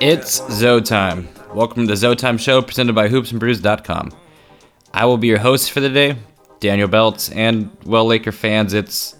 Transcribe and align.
It's 0.00 0.48
Zoe 0.52 0.80
time. 0.80 1.28
Welcome 1.52 1.82
to 1.82 1.88
the 1.88 1.96
Zoe 1.96 2.14
Time 2.14 2.38
Show 2.38 2.62
presented 2.62 2.94
by 2.94 3.08
hoopsandbrews.com. 3.08 4.12
I 4.94 5.06
will 5.06 5.16
be 5.16 5.26
your 5.26 5.38
host 5.38 5.72
for 5.72 5.80
the 5.80 5.88
day, 5.88 6.18
Daniel 6.60 6.86
Belts, 6.86 7.30
and 7.30 7.76
well, 7.84 8.06
Laker 8.06 8.30
fans, 8.30 8.74
it's 8.74 9.16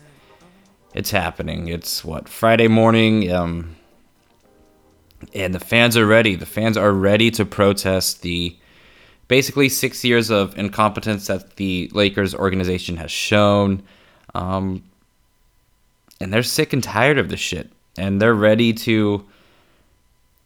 it's 0.95 1.11
happening. 1.11 1.67
It's 1.67 2.05
what 2.05 2.29
Friday 2.29 2.69
morning, 2.69 3.33
um, 3.33 3.75
and 5.35 5.53
the 5.53 5.59
fans 5.59 5.97
are 5.97 6.07
ready. 6.07 6.37
The 6.37 6.47
fans 6.47 6.77
are 6.77 6.93
ready 6.93 7.33
to 7.33 7.45
protest 7.45 8.23
the 8.23 8.57
basically 9.27 9.69
six 9.69 10.05
years 10.05 10.31
of 10.31 10.57
incompetence 10.57 11.27
that 11.27 11.57
the 11.57 11.91
Lakers 11.93 12.37
organization 12.37 12.99
has 12.99 13.11
shown. 13.11 13.83
Um, 14.37 14.85
and 16.21 16.33
they're 16.33 16.45
sick 16.45 16.73
and 16.73 16.85
tired 16.85 17.19
of 17.19 17.31
the 17.31 17.37
shit. 17.37 17.73
And 17.99 18.21
they're 18.23 18.35
ready 18.35 18.73
to 18.73 19.25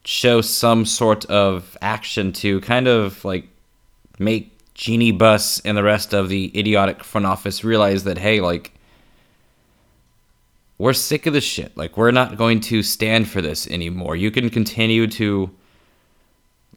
show 0.05 0.41
some 0.41 0.84
sort 0.84 1.24
of 1.27 1.77
action 1.80 2.33
to 2.33 2.60
kind 2.62 2.88
of 2.88 3.24
like 3.24 3.47
make 4.19 4.51
Jeanie 4.74 5.12
Buss 5.12 5.60
and 5.60 5.77
the 5.77 5.83
rest 5.83 6.12
of 6.12 6.29
the 6.29 6.51
idiotic 6.59 7.05
front 7.05 7.27
office 7.27 7.62
realize 7.62 8.05
that, 8.05 8.19
hey, 8.19 8.41
like, 8.41 8.73
we're 10.79 10.93
sick 10.93 11.27
of 11.27 11.33
this 11.33 11.45
shit. 11.45 11.77
Like, 11.77 11.96
we're 11.96 12.10
not 12.10 12.37
going 12.37 12.60
to 12.62 12.83
stand 12.83 13.29
for 13.29 13.41
this 13.41 13.69
anymore. 13.69 14.16
You 14.16 14.30
can 14.30 14.51
continue 14.51 15.07
to 15.09 15.51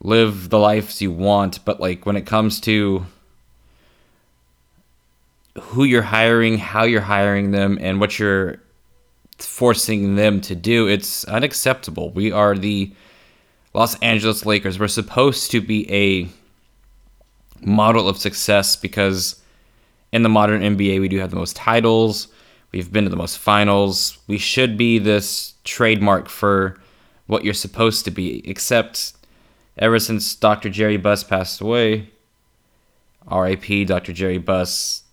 live 0.01 0.49
the 0.49 0.59
lives 0.59 1.01
you 1.01 1.11
want, 1.11 1.63
but 1.65 1.79
like 1.79 2.05
when 2.05 2.15
it 2.15 2.25
comes 2.25 2.59
to 2.61 3.05
who 5.59 5.83
you're 5.85 6.01
hiring, 6.01 6.57
how 6.57 6.83
you're 6.83 7.01
hiring 7.01 7.51
them, 7.51 7.77
and 7.81 7.99
what 7.99 8.19
you're 8.19 8.59
forcing 9.37 10.15
them 10.15 10.41
to 10.41 10.55
do, 10.55 10.87
it's 10.87 11.25
unacceptable. 11.25 12.11
We 12.11 12.31
are 12.31 12.55
the 12.55 12.93
Los 13.73 13.99
Angeles 13.99 14.45
Lakers. 14.45 14.79
We're 14.79 14.87
supposed 14.87 15.51
to 15.51 15.61
be 15.61 15.91
a 15.91 16.29
model 17.65 18.07
of 18.07 18.17
success 18.17 18.75
because 18.75 19.41
in 20.11 20.23
the 20.23 20.29
modern 20.29 20.61
NBA, 20.61 21.01
we 21.01 21.09
do 21.09 21.19
have 21.19 21.29
the 21.29 21.35
most 21.35 21.55
titles. 21.55 22.29
We've 22.71 22.91
been 22.91 23.03
to 23.03 23.09
the 23.09 23.15
most 23.15 23.37
finals. 23.37 24.17
We 24.27 24.37
should 24.37 24.77
be 24.77 24.99
this 24.99 25.55
trademark 25.63 26.29
for 26.29 26.79
what 27.27 27.43
you're 27.43 27.53
supposed 27.53 28.05
to 28.05 28.11
be, 28.11 28.47
except 28.47 29.13
ever 29.77 29.99
since 29.99 30.35
Dr. 30.35 30.69
Jerry 30.69 30.97
Buss 30.97 31.23
passed 31.23 31.59
away, 31.59 32.09
RIP 33.29 33.87
Dr. 33.87 34.13
Jerry 34.13 34.37
Buss, 34.37 35.03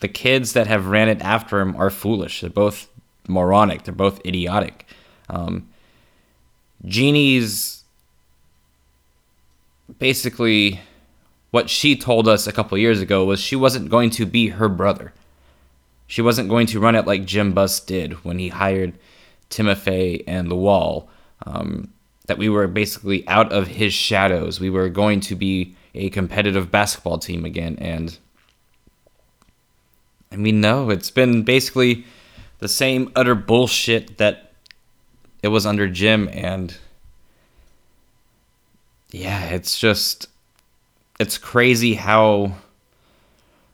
the 0.00 0.08
kids 0.08 0.52
that 0.52 0.66
have 0.66 0.86
ran 0.86 1.08
it 1.08 1.22
after 1.22 1.60
him 1.60 1.74
are 1.76 1.90
foolish. 1.90 2.40
They're 2.40 2.50
both 2.50 2.88
moronic. 3.28 3.84
They're 3.84 3.94
both 3.94 4.24
idiotic. 4.26 4.86
Um, 5.28 5.68
Jeanie's 6.84 7.84
basically 9.98 10.80
what 11.50 11.68
she 11.68 11.96
told 11.96 12.26
us 12.26 12.46
a 12.46 12.52
couple 12.52 12.76
years 12.78 13.00
ago 13.00 13.24
was 13.24 13.40
she 13.40 13.56
wasn't 13.56 13.90
going 13.90 14.10
to 14.10 14.26
be 14.26 14.48
her 14.48 14.68
brother. 14.68 15.12
She 16.06 16.22
wasn't 16.22 16.48
going 16.48 16.66
to 16.68 16.80
run 16.80 16.94
it 16.94 17.06
like 17.06 17.24
Jim 17.24 17.52
Buss 17.52 17.80
did 17.80 18.24
when 18.24 18.38
he 18.38 18.48
hired 18.48 18.94
Timofey 19.50 20.24
and 20.26 20.50
the 20.50 20.56
Wall. 20.56 21.08
Um, 21.46 21.92
that 22.26 22.38
we 22.38 22.48
were 22.48 22.68
basically 22.68 23.26
out 23.26 23.52
of 23.52 23.66
his 23.66 23.92
shadows. 23.92 24.60
We 24.60 24.70
were 24.70 24.88
going 24.88 25.20
to 25.20 25.34
be 25.34 25.74
a 25.94 26.08
competitive 26.10 26.70
basketball 26.70 27.18
team 27.18 27.44
again. 27.44 27.76
And 27.80 28.16
I 30.30 30.36
mean, 30.36 30.60
no, 30.60 30.90
it's 30.90 31.10
been 31.10 31.42
basically 31.42 32.04
the 32.62 32.68
same 32.68 33.10
utter 33.16 33.34
bullshit 33.34 34.18
that 34.18 34.52
it 35.42 35.48
was 35.48 35.66
under 35.66 35.88
Jim. 35.88 36.28
And 36.32 36.72
yeah, 39.10 39.46
it's 39.46 39.76
just, 39.76 40.28
it's 41.18 41.38
crazy 41.38 41.94
how 41.94 42.54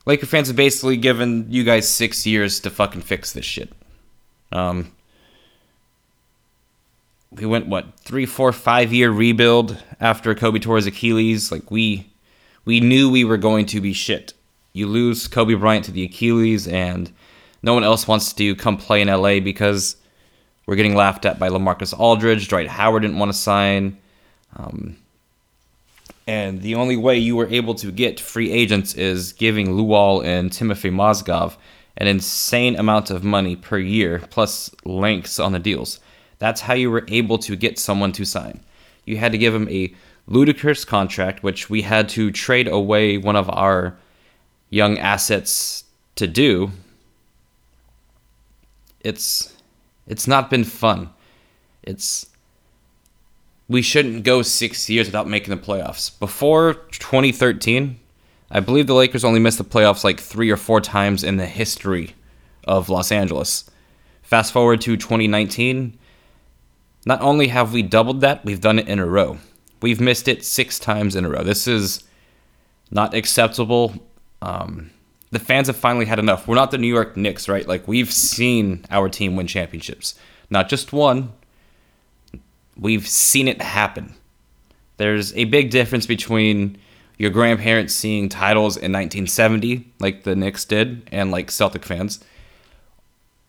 Laker 0.06 0.24
fans 0.24 0.46
have 0.48 0.56
basically 0.56 0.96
given 0.96 1.44
you 1.50 1.64
guys 1.64 1.86
six 1.86 2.26
years 2.26 2.60
to 2.60 2.70
fucking 2.70 3.02
fix 3.02 3.34
this 3.34 3.44
shit. 3.44 3.70
Um, 4.52 4.90
we 7.30 7.44
went 7.44 7.66
what 7.66 8.00
three, 8.00 8.24
four, 8.24 8.54
five 8.54 8.90
year 8.90 9.10
rebuild 9.10 9.76
after 10.00 10.34
Kobe 10.34 10.60
tore 10.60 10.76
his 10.76 10.86
Achilles. 10.86 11.52
Like 11.52 11.70
we, 11.70 12.10
we 12.64 12.80
knew 12.80 13.10
we 13.10 13.22
were 13.22 13.36
going 13.36 13.66
to 13.66 13.82
be 13.82 13.92
shit. 13.92 14.32
You 14.72 14.86
lose 14.86 15.28
Kobe 15.28 15.52
Bryant 15.52 15.84
to 15.84 15.92
the 15.92 16.04
Achilles, 16.04 16.66
and 16.66 17.12
no 17.62 17.74
one 17.74 17.84
else 17.84 18.06
wants 18.06 18.32
to 18.34 18.54
come 18.56 18.76
play 18.76 19.00
in 19.00 19.08
LA 19.08 19.40
because 19.40 19.96
we're 20.66 20.76
getting 20.76 20.94
laughed 20.94 21.24
at 21.24 21.38
by 21.38 21.48
LaMarcus 21.48 21.98
Aldridge. 21.98 22.48
Dwight 22.48 22.68
Howard 22.68 23.02
didn't 23.02 23.18
want 23.18 23.32
to 23.32 23.38
sign. 23.38 23.98
Um, 24.56 24.96
and 26.26 26.60
the 26.60 26.74
only 26.74 26.96
way 26.96 27.16
you 27.16 27.36
were 27.36 27.48
able 27.48 27.74
to 27.76 27.90
get 27.90 28.20
free 28.20 28.52
agents 28.52 28.94
is 28.94 29.32
giving 29.32 29.68
Luol 29.68 30.22
and 30.24 30.50
Timofey 30.50 30.92
Mozgov 30.92 31.56
an 31.96 32.06
insane 32.06 32.76
amount 32.76 33.10
of 33.10 33.24
money 33.24 33.56
per 33.56 33.78
year, 33.78 34.20
plus 34.30 34.70
lengths 34.84 35.38
on 35.38 35.52
the 35.52 35.58
deals. 35.58 36.00
That's 36.38 36.60
how 36.60 36.74
you 36.74 36.90
were 36.90 37.04
able 37.08 37.38
to 37.38 37.56
get 37.56 37.78
someone 37.78 38.12
to 38.12 38.24
sign. 38.24 38.60
You 39.04 39.16
had 39.16 39.32
to 39.32 39.38
give 39.38 39.54
him 39.54 39.68
a 39.68 39.92
ludicrous 40.26 40.84
contract, 40.84 41.42
which 41.42 41.70
we 41.70 41.82
had 41.82 42.08
to 42.10 42.30
trade 42.30 42.68
away 42.68 43.16
one 43.16 43.36
of 43.36 43.50
our 43.50 43.96
young 44.70 44.98
assets 44.98 45.84
to 46.16 46.26
do. 46.26 46.70
It's 49.08 49.56
it's 50.06 50.28
not 50.28 50.50
been 50.50 50.64
fun. 50.64 51.10
It's 51.82 52.26
we 53.66 53.82
shouldn't 53.82 54.24
go 54.24 54.42
6 54.42 54.90
years 54.90 55.06
without 55.08 55.28
making 55.28 55.54
the 55.54 55.62
playoffs. 55.62 56.18
Before 56.18 56.74
2013, 56.74 57.98
I 58.50 58.60
believe 58.60 58.86
the 58.86 58.94
Lakers 58.94 59.24
only 59.24 59.40
missed 59.40 59.58
the 59.58 59.64
playoffs 59.64 60.04
like 60.04 60.20
3 60.20 60.50
or 60.50 60.56
4 60.56 60.80
times 60.80 61.22
in 61.24 61.36
the 61.36 61.46
history 61.46 62.14
of 62.64 62.88
Los 62.88 63.12
Angeles. 63.12 63.70
Fast 64.22 64.52
forward 64.52 64.80
to 64.82 64.96
2019, 64.96 65.98
not 67.06 67.20
only 67.22 67.48
have 67.48 67.72
we 67.72 67.82
doubled 67.82 68.20
that, 68.20 68.44
we've 68.44 68.60
done 68.60 68.78
it 68.78 68.88
in 68.88 68.98
a 68.98 69.06
row. 69.06 69.38
We've 69.80 70.00
missed 70.00 70.28
it 70.28 70.44
six 70.44 70.78
times 70.78 71.16
in 71.16 71.24
a 71.24 71.30
row. 71.30 71.44
This 71.44 71.66
is 71.66 72.04
not 72.90 73.14
acceptable. 73.14 73.94
Um, 74.42 74.90
the 75.30 75.38
fans 75.38 75.66
have 75.66 75.76
finally 75.76 76.06
had 76.06 76.18
enough. 76.18 76.48
We're 76.48 76.54
not 76.54 76.70
the 76.70 76.78
New 76.78 76.92
York 76.92 77.16
Knicks, 77.16 77.48
right? 77.48 77.66
Like, 77.66 77.86
we've 77.86 78.12
seen 78.12 78.84
our 78.90 79.08
team 79.08 79.36
win 79.36 79.46
championships. 79.46 80.14
Not 80.50 80.68
just 80.68 80.92
one, 80.92 81.32
we've 82.76 83.06
seen 83.06 83.48
it 83.48 83.60
happen. 83.60 84.14
There's 84.96 85.34
a 85.34 85.44
big 85.44 85.70
difference 85.70 86.06
between 86.06 86.78
your 87.18 87.30
grandparents 87.30 87.94
seeing 87.94 88.28
titles 88.28 88.76
in 88.76 88.92
1970, 88.92 89.92
like 89.98 90.22
the 90.22 90.36
Knicks 90.36 90.64
did, 90.64 91.08
and 91.12 91.30
like 91.30 91.50
Celtic 91.50 91.84
fans, 91.84 92.24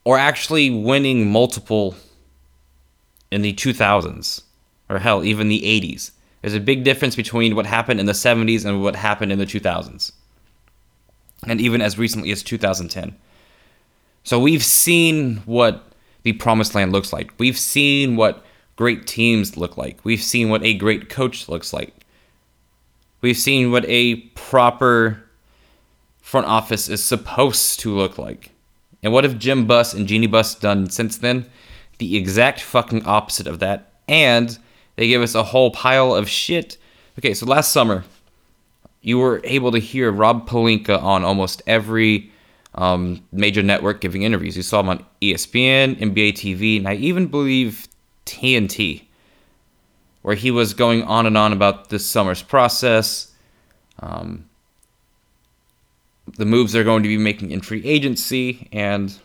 or 0.04 0.18
actually 0.18 0.70
winning 0.70 1.32
multiple 1.32 1.96
in 3.32 3.42
the 3.42 3.54
2000s, 3.54 4.42
or 4.90 5.00
hell, 5.00 5.24
even 5.24 5.50
the 5.50 5.62
80s. 5.62 6.12
There's 6.42 6.56
a 6.56 6.60
big 6.60 6.84
difference 6.84 7.16
between 7.16 7.56
what 7.56 7.66
happened 7.66 8.00
in 8.00 8.06
the 8.06 8.14
70s 8.14 8.66
and 8.66 8.82
what 8.82 8.96
happened 8.96 9.32
in 9.32 9.40
the 9.40 9.46
2000s. 9.46 10.12
And 11.48 11.62
even 11.62 11.82
as 11.82 11.98
recently 11.98 12.32
as 12.32 12.44
2010. 12.44 13.16
So 14.24 14.40
we've 14.40 14.64
seen 14.64 15.38
what 15.46 15.84
the 16.24 16.34
promised 16.34 16.76
land 16.76 16.92
looks 16.92 17.14
like. 17.14 17.32
We've 17.38 17.58
seen 17.58 18.16
what 18.16 18.46
great 18.76 19.08
teams 19.08 19.58
look 19.58 19.78
like. 19.78 20.00
We've 20.04 20.22
seen 20.22 20.50
what 20.50 20.64
a 20.64 20.74
great 20.74 21.10
coach 21.10 21.48
looks 21.48 21.72
like. 21.72 21.94
We've 23.22 23.38
seen 23.38 23.72
what 23.72 23.86
a 23.88 24.16
proper 24.36 25.24
front 26.22 26.48
office 26.48 26.90
is 26.90 27.04
supposed 27.04 27.80
to 27.82 27.96
look 27.96 28.18
like. 28.18 28.52
And 29.02 29.14
what 29.14 29.24
have 29.24 29.40
Jim 29.40 29.66
Buss 29.66 29.94
and 29.94 30.08
Jeanie 30.08 30.28
Buss 30.28 30.56
done 30.56 30.90
since 30.90 31.18
then? 31.18 31.50
the 32.00 32.18
exact 32.18 32.62
fucking 32.62 33.06
opposite 33.06 33.46
of 33.46 33.60
that. 33.60 33.92
And 34.08 34.58
they 34.96 35.08
give 35.08 35.22
us 35.22 35.36
a 35.36 35.44
whole 35.44 35.70
pile 35.70 36.16
of 36.16 36.28
shit. 36.28 36.78
Okay, 37.20 37.34
so 37.34 37.46
last 37.46 37.72
summer, 37.72 38.04
you 39.02 39.18
were 39.18 39.42
able 39.44 39.72
to 39.72 39.80
hear 39.80 40.12
Rob 40.12 40.48
Pelinka 40.48 41.02
on 41.02 41.24
almost 41.24 41.62
every 41.68 42.32
um, 42.76 43.24
major 43.32 43.64
network 43.64 44.02
giving 44.02 44.24
interviews. 44.24 44.58
You 44.58 44.64
saw 44.64 44.82
him 44.82 44.90
on 44.90 45.06
ESPN, 45.22 45.98
NBA 46.00 46.34
TV, 46.34 46.78
and 46.78 46.88
I 46.88 46.96
even 46.96 47.28
believe 47.28 47.88
TNT, 48.26 49.04
where 50.22 50.36
he 50.36 50.52
was 50.52 50.74
going 50.74 51.04
on 51.04 51.26
and 51.26 51.38
on 51.38 51.54
about 51.54 51.90
this 51.90 52.06
summer's 52.06 52.42
process, 52.42 53.34
um, 54.00 54.46
the 56.38 56.46
moves 56.46 56.74
they're 56.74 56.84
going 56.84 57.04
to 57.04 57.10
be 57.10 57.18
making 57.18 57.52
in 57.52 57.62
free 57.62 57.84
agency, 57.84 58.68
and 58.72 59.18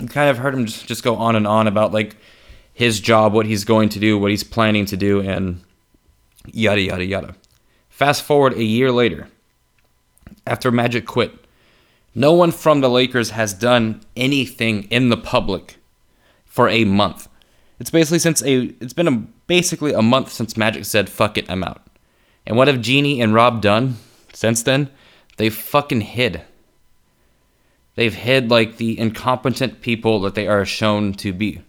you 0.00 0.08
kind 0.08 0.30
of 0.30 0.38
heard 0.38 0.54
him 0.54 0.66
just, 0.66 0.86
just 0.86 1.04
go 1.04 1.16
on 1.16 1.36
and 1.36 1.46
on 1.46 1.68
about 1.68 1.92
like 1.92 2.16
his 2.72 2.98
job, 2.98 3.32
what 3.32 3.46
he's 3.46 3.64
going 3.64 3.90
to 3.90 4.00
do, 4.00 4.18
what 4.18 4.30
he's 4.30 4.42
planning 4.42 4.86
to 4.86 4.96
do, 4.96 5.20
and 5.20 5.60
yada 6.46 6.80
yada 6.80 7.04
yada. 7.04 7.34
Fast 8.00 8.22
forward 8.22 8.54
a 8.54 8.64
year 8.64 8.90
later, 8.90 9.28
after 10.46 10.70
Magic 10.70 11.04
quit, 11.04 11.34
no 12.14 12.32
one 12.32 12.50
from 12.50 12.80
the 12.80 12.88
Lakers 12.88 13.32
has 13.32 13.52
done 13.52 14.00
anything 14.16 14.84
in 14.84 15.10
the 15.10 15.18
public 15.18 15.76
for 16.46 16.66
a 16.70 16.86
month. 16.86 17.28
It's 17.78 17.90
basically 17.90 18.20
since 18.20 18.42
a 18.42 18.74
it's 18.80 18.94
been 18.94 19.06
a 19.06 19.18
basically 19.46 19.92
a 19.92 20.00
month 20.00 20.32
since 20.32 20.56
Magic 20.56 20.86
said 20.86 21.10
fuck 21.10 21.36
it, 21.36 21.50
I'm 21.50 21.62
out. 21.62 21.82
And 22.46 22.56
what 22.56 22.68
have 22.68 22.80
Jeanie 22.80 23.20
and 23.20 23.34
Rob 23.34 23.60
done 23.60 23.96
since 24.32 24.62
then? 24.62 24.88
They 25.36 25.50
fucking 25.50 26.00
hid. 26.00 26.40
They've 27.96 28.14
hid 28.14 28.50
like 28.50 28.78
the 28.78 28.98
incompetent 28.98 29.82
people 29.82 30.20
that 30.20 30.34
they 30.34 30.48
are 30.48 30.64
shown 30.64 31.12
to 31.16 31.34
be. 31.34 31.60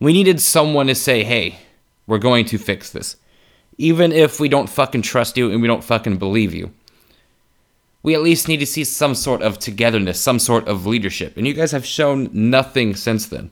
We 0.00 0.14
needed 0.14 0.40
someone 0.40 0.86
to 0.86 0.94
say, 0.94 1.24
"Hey, 1.24 1.58
we're 2.06 2.16
going 2.16 2.46
to 2.46 2.56
fix 2.56 2.90
this." 2.90 3.16
Even 3.78 4.12
if 4.12 4.38
we 4.40 4.48
don't 4.48 4.68
fucking 4.68 5.02
trust 5.02 5.36
you 5.36 5.50
and 5.50 5.60
we 5.60 5.68
don't 5.68 5.84
fucking 5.84 6.16
believe 6.16 6.54
you 6.54 6.72
we 8.04 8.14
at 8.14 8.22
least 8.22 8.48
need 8.48 8.58
to 8.58 8.66
see 8.66 8.84
some 8.84 9.14
sort 9.14 9.40
of 9.40 9.58
togetherness, 9.58 10.20
some 10.20 10.38
sort 10.38 10.68
of 10.68 10.84
leadership. 10.84 11.38
And 11.38 11.46
you 11.46 11.54
guys 11.54 11.72
have 11.72 11.86
shown 11.86 12.28
nothing 12.32 12.94
since 12.94 13.26
then. 13.26 13.50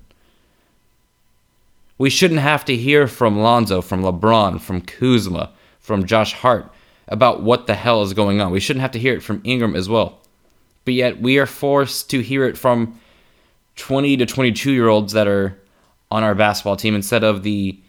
We 1.97 2.11
shouldn't 2.11 2.41
have 2.41 2.65
to 2.67 2.77
hear 2.77 3.09
from 3.09 3.41
Lonzo, 3.41 3.81
from 3.81 4.03
LeBron, 4.03 4.61
from 4.61 4.83
Kuzma, 4.83 5.51
from 5.81 6.05
Josh 6.05 6.35
Hart 6.35 6.71
about 7.09 7.43
what 7.43 7.67
the 7.67 7.75
hell 7.75 8.03
is 8.03 8.13
going 8.13 8.43
on. 8.43 8.53
We 8.53 8.61
shouldn't 8.61 8.83
have 8.83 8.91
to 8.91 8.99
hear 8.99 9.15
it 9.15 9.23
from 9.23 9.41
Ingram 9.43 9.75
as 9.75 9.89
well. 9.89 10.21
But 10.85 10.95
yet 10.95 11.23
we 11.23 11.39
are 11.39 11.47
forced 11.47 12.11
to 12.11 12.21
hear 12.21 12.45
it 12.45 12.59
from 12.59 13.01
20 13.77 14.19
to 14.19 14.27
22 14.27 14.73
year 14.73 14.89
olds 14.89 15.15
that 15.15 15.27
are 15.27 15.59
on 16.11 16.23
our 16.23 16.35
basketball 16.35 16.77
team 16.77 16.95
instead 16.95 17.25
of 17.25 17.43
the 17.43 17.81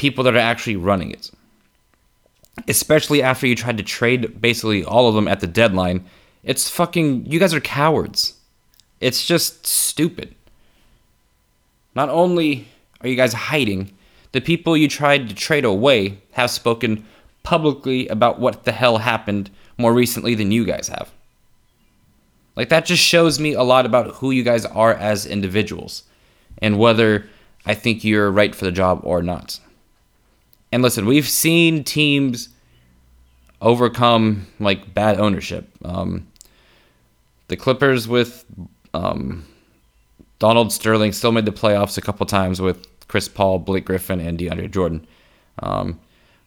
people 0.00 0.24
that 0.24 0.34
are 0.34 0.48
actually 0.52 0.76
running 0.76 1.10
it 1.10 1.30
especially 2.68 3.22
after 3.22 3.46
you 3.46 3.54
tried 3.54 3.76
to 3.78 3.82
trade 3.82 4.40
basically 4.40 4.84
all 4.84 5.08
of 5.08 5.14
them 5.14 5.28
at 5.28 5.40
the 5.40 5.46
deadline. 5.46 6.04
It's 6.42 6.70
fucking. 6.70 7.26
You 7.26 7.38
guys 7.38 7.54
are 7.54 7.60
cowards. 7.60 8.34
It's 9.00 9.26
just 9.26 9.66
stupid. 9.66 10.34
Not 11.94 12.08
only 12.08 12.68
are 13.00 13.08
you 13.08 13.16
guys 13.16 13.32
hiding, 13.32 13.92
the 14.32 14.40
people 14.40 14.76
you 14.76 14.88
tried 14.88 15.28
to 15.28 15.34
trade 15.34 15.64
away 15.64 16.18
have 16.32 16.50
spoken 16.50 17.04
publicly 17.42 18.06
about 18.08 18.38
what 18.38 18.64
the 18.64 18.72
hell 18.72 18.98
happened 18.98 19.50
more 19.78 19.94
recently 19.94 20.34
than 20.34 20.52
you 20.52 20.64
guys 20.64 20.88
have. 20.88 21.10
Like, 22.56 22.68
that 22.68 22.84
just 22.84 23.02
shows 23.02 23.40
me 23.40 23.54
a 23.54 23.62
lot 23.62 23.86
about 23.86 24.16
who 24.16 24.30
you 24.30 24.42
guys 24.42 24.66
are 24.66 24.92
as 24.92 25.24
individuals 25.24 26.02
and 26.58 26.78
whether 26.78 27.26
I 27.64 27.74
think 27.74 28.04
you're 28.04 28.30
right 28.30 28.54
for 28.54 28.66
the 28.66 28.72
job 28.72 29.00
or 29.02 29.22
not. 29.22 29.58
And 30.72 30.82
listen, 30.82 31.06
we've 31.06 31.28
seen 31.28 31.84
teams 31.84 32.48
overcome 33.60 34.46
like 34.58 34.94
bad 34.94 35.18
ownership. 35.18 35.68
Um, 35.84 36.28
the 37.48 37.56
Clippers 37.56 38.06
with 38.06 38.44
um, 38.94 39.44
Donald 40.38 40.72
Sterling 40.72 41.12
still 41.12 41.32
made 41.32 41.44
the 41.44 41.52
playoffs 41.52 41.98
a 41.98 42.00
couple 42.00 42.24
times 42.26 42.60
with 42.60 42.86
Chris 43.08 43.28
Paul, 43.28 43.58
Blake 43.58 43.84
Griffin, 43.84 44.20
and 44.20 44.38
DeAndre 44.38 44.70
Jordan. 44.70 45.06
Um, 45.60 45.98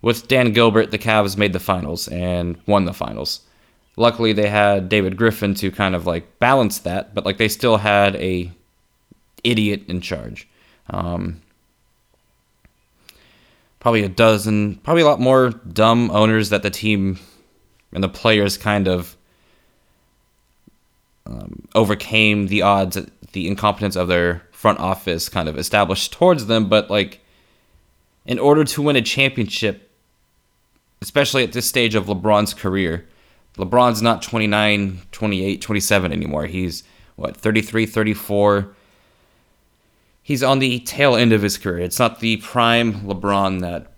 with 0.02 0.28
Dan 0.28 0.54
Gilbert, 0.54 0.92
the 0.92 0.98
Cavs 0.98 1.38
made 1.38 1.54
the 1.54 1.60
finals 1.60 2.08
and 2.08 2.58
won 2.66 2.86
the 2.86 2.94
finals. 2.94 3.42
Luckily, 3.96 4.34
they 4.34 4.50
had 4.50 4.90
David 4.90 5.18
Griffin 5.18 5.54
to 5.56 5.72
kind 5.72 5.96
of 5.96 6.08
like 6.08 6.40
balance 6.40 6.80
that, 6.80 7.14
but 7.14 7.26
like 7.26 7.38
they 7.38 7.48
still 7.48 7.78
had 7.78 8.16
a 8.16 8.52
idiot 9.44 9.84
in 9.88 10.02
charge. 10.02 10.48
Um, 10.90 11.42
probably 13.84 14.04
a 14.04 14.10
dozen, 14.10 14.76
probably 14.78 15.04
a 15.04 15.06
lot 15.06 15.20
more 15.20 15.50
dumb 15.50 16.10
owners 16.12 16.50
that 16.50 16.64
the 16.64 16.70
team 16.70 17.20
and 17.92 18.02
the 18.02 18.08
players 18.08 18.58
kind 18.58 18.88
of 18.88 19.18
um, 21.26 21.68
overcame 21.76 22.48
the 22.48 22.62
odds, 22.62 22.98
the 23.34 23.46
incompetence 23.46 23.98
of 23.98 24.08
their 24.08 24.42
front 24.54 24.80
office 24.80 25.28
kind 25.28 25.50
of 25.50 25.58
established 25.58 26.14
towards 26.14 26.46
them. 26.46 26.70
But 26.70 26.90
like, 26.90 27.20
in 28.26 28.40
order 28.40 28.64
to 28.64 28.82
win 28.82 28.96
a 28.96 29.02
championship, 29.02 29.92
especially 31.02 31.44
at 31.44 31.52
this 31.52 31.68
stage 31.68 31.94
of 31.94 32.06
LeBron's 32.06 32.54
career, 32.54 33.06
LeBron's 33.58 34.02
not 34.02 34.22
29, 34.22 35.02
28, 35.12 35.62
27 35.62 36.14
anymore. 36.14 36.46
He's 36.46 36.86
what, 37.18 37.36
33, 37.36 37.86
34 37.86 38.74
he's 40.24 40.42
on 40.42 40.60
the 40.60 40.80
tail 40.80 41.16
end 41.16 41.34
of 41.34 41.42
his 41.42 41.58
career. 41.58 41.80
It's 41.80 42.00
not 42.00 42.20
the 42.20 42.38
prime 42.38 43.02
LeBron 43.02 43.62
that 43.62 43.92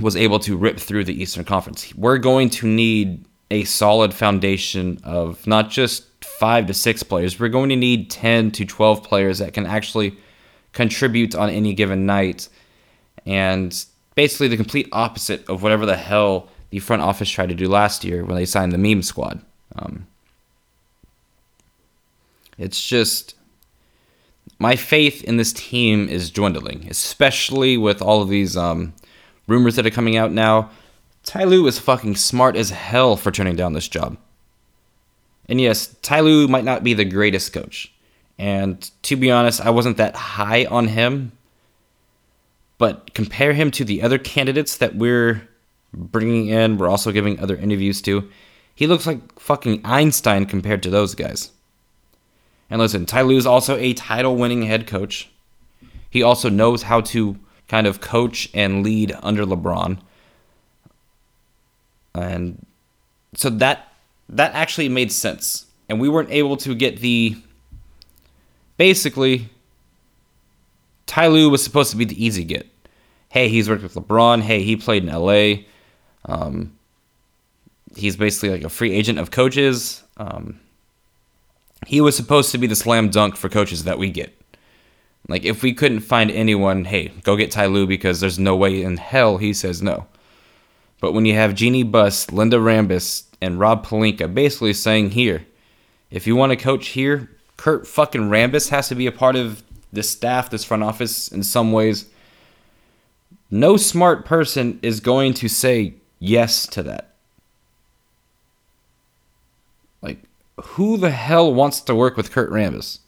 was 0.00 0.16
able 0.16 0.38
to 0.40 0.56
rip 0.56 0.80
through 0.80 1.04
the 1.04 1.20
Eastern 1.20 1.44
Conference. 1.44 1.94
We're 1.94 2.18
going 2.18 2.48
to 2.50 2.66
need 2.66 3.24
a 3.50 3.64
solid 3.64 4.14
foundation 4.14 4.98
of 5.04 5.46
not 5.46 5.68
just 5.68 6.06
five 6.24 6.66
to 6.66 6.74
six 6.74 7.02
players. 7.02 7.38
We're 7.38 7.50
going 7.50 7.68
to 7.68 7.76
need 7.76 8.10
10 8.10 8.52
to 8.52 8.64
12 8.64 9.02
players 9.02 9.38
that 9.38 9.52
can 9.52 9.66
actually 9.66 10.16
contribute 10.72 11.34
on 11.34 11.50
any 11.50 11.74
given 11.74 12.06
night. 12.06 12.48
And 13.26 13.84
basically, 14.14 14.48
the 14.48 14.56
complete 14.56 14.88
opposite 14.92 15.46
of 15.48 15.62
whatever 15.62 15.84
the 15.84 15.96
hell 15.96 16.48
the 16.70 16.78
front 16.78 17.02
office 17.02 17.28
tried 17.28 17.50
to 17.50 17.54
do 17.54 17.68
last 17.68 18.02
year 18.02 18.24
when 18.24 18.36
they 18.36 18.46
signed 18.46 18.72
the 18.72 18.78
meme 18.78 19.02
squad. 19.02 19.42
Um, 19.76 20.06
it's 22.56 22.82
just 22.82 23.34
my 24.58 24.76
faith 24.76 25.24
in 25.24 25.36
this 25.36 25.52
team 25.52 26.08
is 26.08 26.30
dwindling, 26.30 26.86
especially 26.88 27.76
with 27.76 28.00
all 28.00 28.22
of 28.22 28.28
these 28.28 28.56
um, 28.56 28.94
rumors 29.46 29.76
that 29.76 29.86
are 29.86 29.90
coming 29.90 30.16
out 30.16 30.32
now. 30.32 30.70
Ty 31.24 31.44
Lue 31.44 31.66
is 31.66 31.78
fucking 31.78 32.16
smart 32.16 32.56
as 32.56 32.70
hell 32.70 33.16
for 33.16 33.30
turning 33.30 33.56
down 33.56 33.72
this 33.72 33.88
job. 33.88 34.16
And 35.48 35.60
yes, 35.60 35.94
Ty 36.02 36.20
Lue 36.20 36.48
might 36.48 36.64
not 36.64 36.84
be 36.84 36.94
the 36.94 37.04
greatest 37.04 37.52
coach. 37.52 37.92
And 38.38 38.90
to 39.02 39.16
be 39.16 39.30
honest, 39.30 39.60
I 39.60 39.70
wasn't 39.70 39.96
that 39.98 40.16
high 40.16 40.64
on 40.64 40.88
him. 40.88 41.32
But 42.78 43.14
compare 43.14 43.52
him 43.52 43.70
to 43.72 43.84
the 43.84 44.02
other 44.02 44.18
candidates 44.18 44.78
that 44.78 44.96
we're 44.96 45.48
bringing 45.92 46.48
in, 46.48 46.78
we're 46.78 46.88
also 46.88 47.12
giving 47.12 47.38
other 47.38 47.56
interviews 47.56 48.02
to. 48.02 48.28
He 48.74 48.86
looks 48.86 49.06
like 49.06 49.38
fucking 49.38 49.82
Einstein 49.84 50.46
compared 50.46 50.82
to 50.84 50.90
those 50.90 51.14
guys. 51.14 51.50
And 52.72 52.80
listen, 52.80 53.04
Ty 53.04 53.20
Lue 53.20 53.36
is 53.36 53.44
also 53.44 53.76
a 53.76 53.92
title 53.92 54.34
winning 54.34 54.62
head 54.62 54.86
coach. 54.86 55.28
He 56.08 56.22
also 56.22 56.48
knows 56.48 56.84
how 56.84 57.02
to 57.02 57.38
kind 57.68 57.86
of 57.86 58.00
coach 58.00 58.48
and 58.54 58.82
lead 58.82 59.14
under 59.22 59.44
LeBron. 59.44 59.98
And 62.14 62.64
so 63.34 63.50
that 63.50 63.92
that 64.30 64.54
actually 64.54 64.88
made 64.88 65.12
sense. 65.12 65.66
And 65.90 66.00
we 66.00 66.08
weren't 66.08 66.30
able 66.30 66.56
to 66.56 66.74
get 66.74 67.00
the 67.00 67.36
basically 68.78 69.50
Ty 71.04 71.26
Lue 71.26 71.50
was 71.50 71.62
supposed 71.62 71.90
to 71.90 71.98
be 71.98 72.06
the 72.06 72.24
easy 72.24 72.42
get. 72.42 72.66
Hey, 73.28 73.50
he's 73.50 73.68
worked 73.68 73.82
with 73.82 73.96
LeBron. 73.96 74.40
Hey, 74.40 74.62
he 74.62 74.76
played 74.76 75.04
in 75.04 75.12
LA. 75.12 75.64
Um, 76.24 76.72
he's 77.94 78.16
basically 78.16 78.48
like 78.48 78.64
a 78.64 78.70
free 78.70 78.94
agent 78.94 79.18
of 79.18 79.30
coaches. 79.30 80.02
Um, 80.16 80.58
he 81.86 82.00
was 82.00 82.16
supposed 82.16 82.52
to 82.52 82.58
be 82.58 82.66
the 82.66 82.76
slam 82.76 83.10
dunk 83.10 83.36
for 83.36 83.48
coaches 83.48 83.84
that 83.84 83.98
we 83.98 84.10
get. 84.10 84.38
Like 85.28 85.44
if 85.44 85.62
we 85.62 85.72
couldn't 85.72 86.00
find 86.00 86.30
anyone, 86.30 86.84
hey, 86.84 87.08
go 87.22 87.36
get 87.36 87.50
Ty 87.50 87.66
Lue 87.66 87.86
because 87.86 88.20
there's 88.20 88.38
no 88.38 88.56
way 88.56 88.82
in 88.82 88.96
hell 88.96 89.38
he 89.38 89.52
says 89.52 89.82
no. 89.82 90.06
But 91.00 91.12
when 91.12 91.24
you 91.24 91.34
have 91.34 91.54
Jeanie 91.54 91.82
Buss, 91.82 92.30
Linda 92.30 92.58
Rambis, 92.58 93.24
and 93.40 93.58
Rob 93.58 93.84
Pelinka 93.84 94.32
basically 94.32 94.72
saying 94.72 95.10
here, 95.10 95.44
if 96.10 96.26
you 96.26 96.36
want 96.36 96.50
to 96.50 96.56
coach 96.56 96.88
here, 96.88 97.30
Kurt 97.56 97.86
fucking 97.86 98.22
Rambis 98.22 98.70
has 98.70 98.88
to 98.88 98.94
be 98.94 99.06
a 99.06 99.12
part 99.12 99.34
of 99.34 99.62
this 99.92 100.08
staff, 100.08 100.50
this 100.50 100.64
front 100.64 100.82
office 100.82 101.28
in 101.28 101.42
some 101.42 101.72
ways. 101.72 102.06
No 103.50 103.76
smart 103.76 104.24
person 104.24 104.78
is 104.82 105.00
going 105.00 105.34
to 105.34 105.48
say 105.48 105.94
yes 106.18 106.66
to 106.68 106.82
that. 106.84 107.11
Who 110.60 110.96
the 110.96 111.10
hell 111.10 111.52
wants 111.52 111.80
to 111.82 111.94
work 111.94 112.16
with 112.16 112.30
Kurt 112.30 112.50
Rambis? 112.50 112.98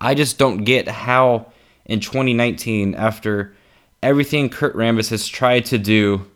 I 0.00 0.14
just 0.14 0.38
don't 0.38 0.64
get 0.64 0.88
how 0.88 1.52
in 1.84 2.00
2019, 2.00 2.94
after 2.94 3.54
everything 4.02 4.48
Kurt 4.48 4.74
Rambis 4.74 5.10
has 5.10 5.26
tried 5.28 5.64
to 5.66 5.78
do 5.78 6.26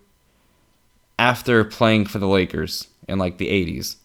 after 1.19 1.65
playing 1.65 2.07
for 2.07 2.19
the 2.19 2.29
Lakers 2.29 2.89
in 3.09 3.19
like 3.19 3.39
the 3.39 3.49
80s, 3.49 3.97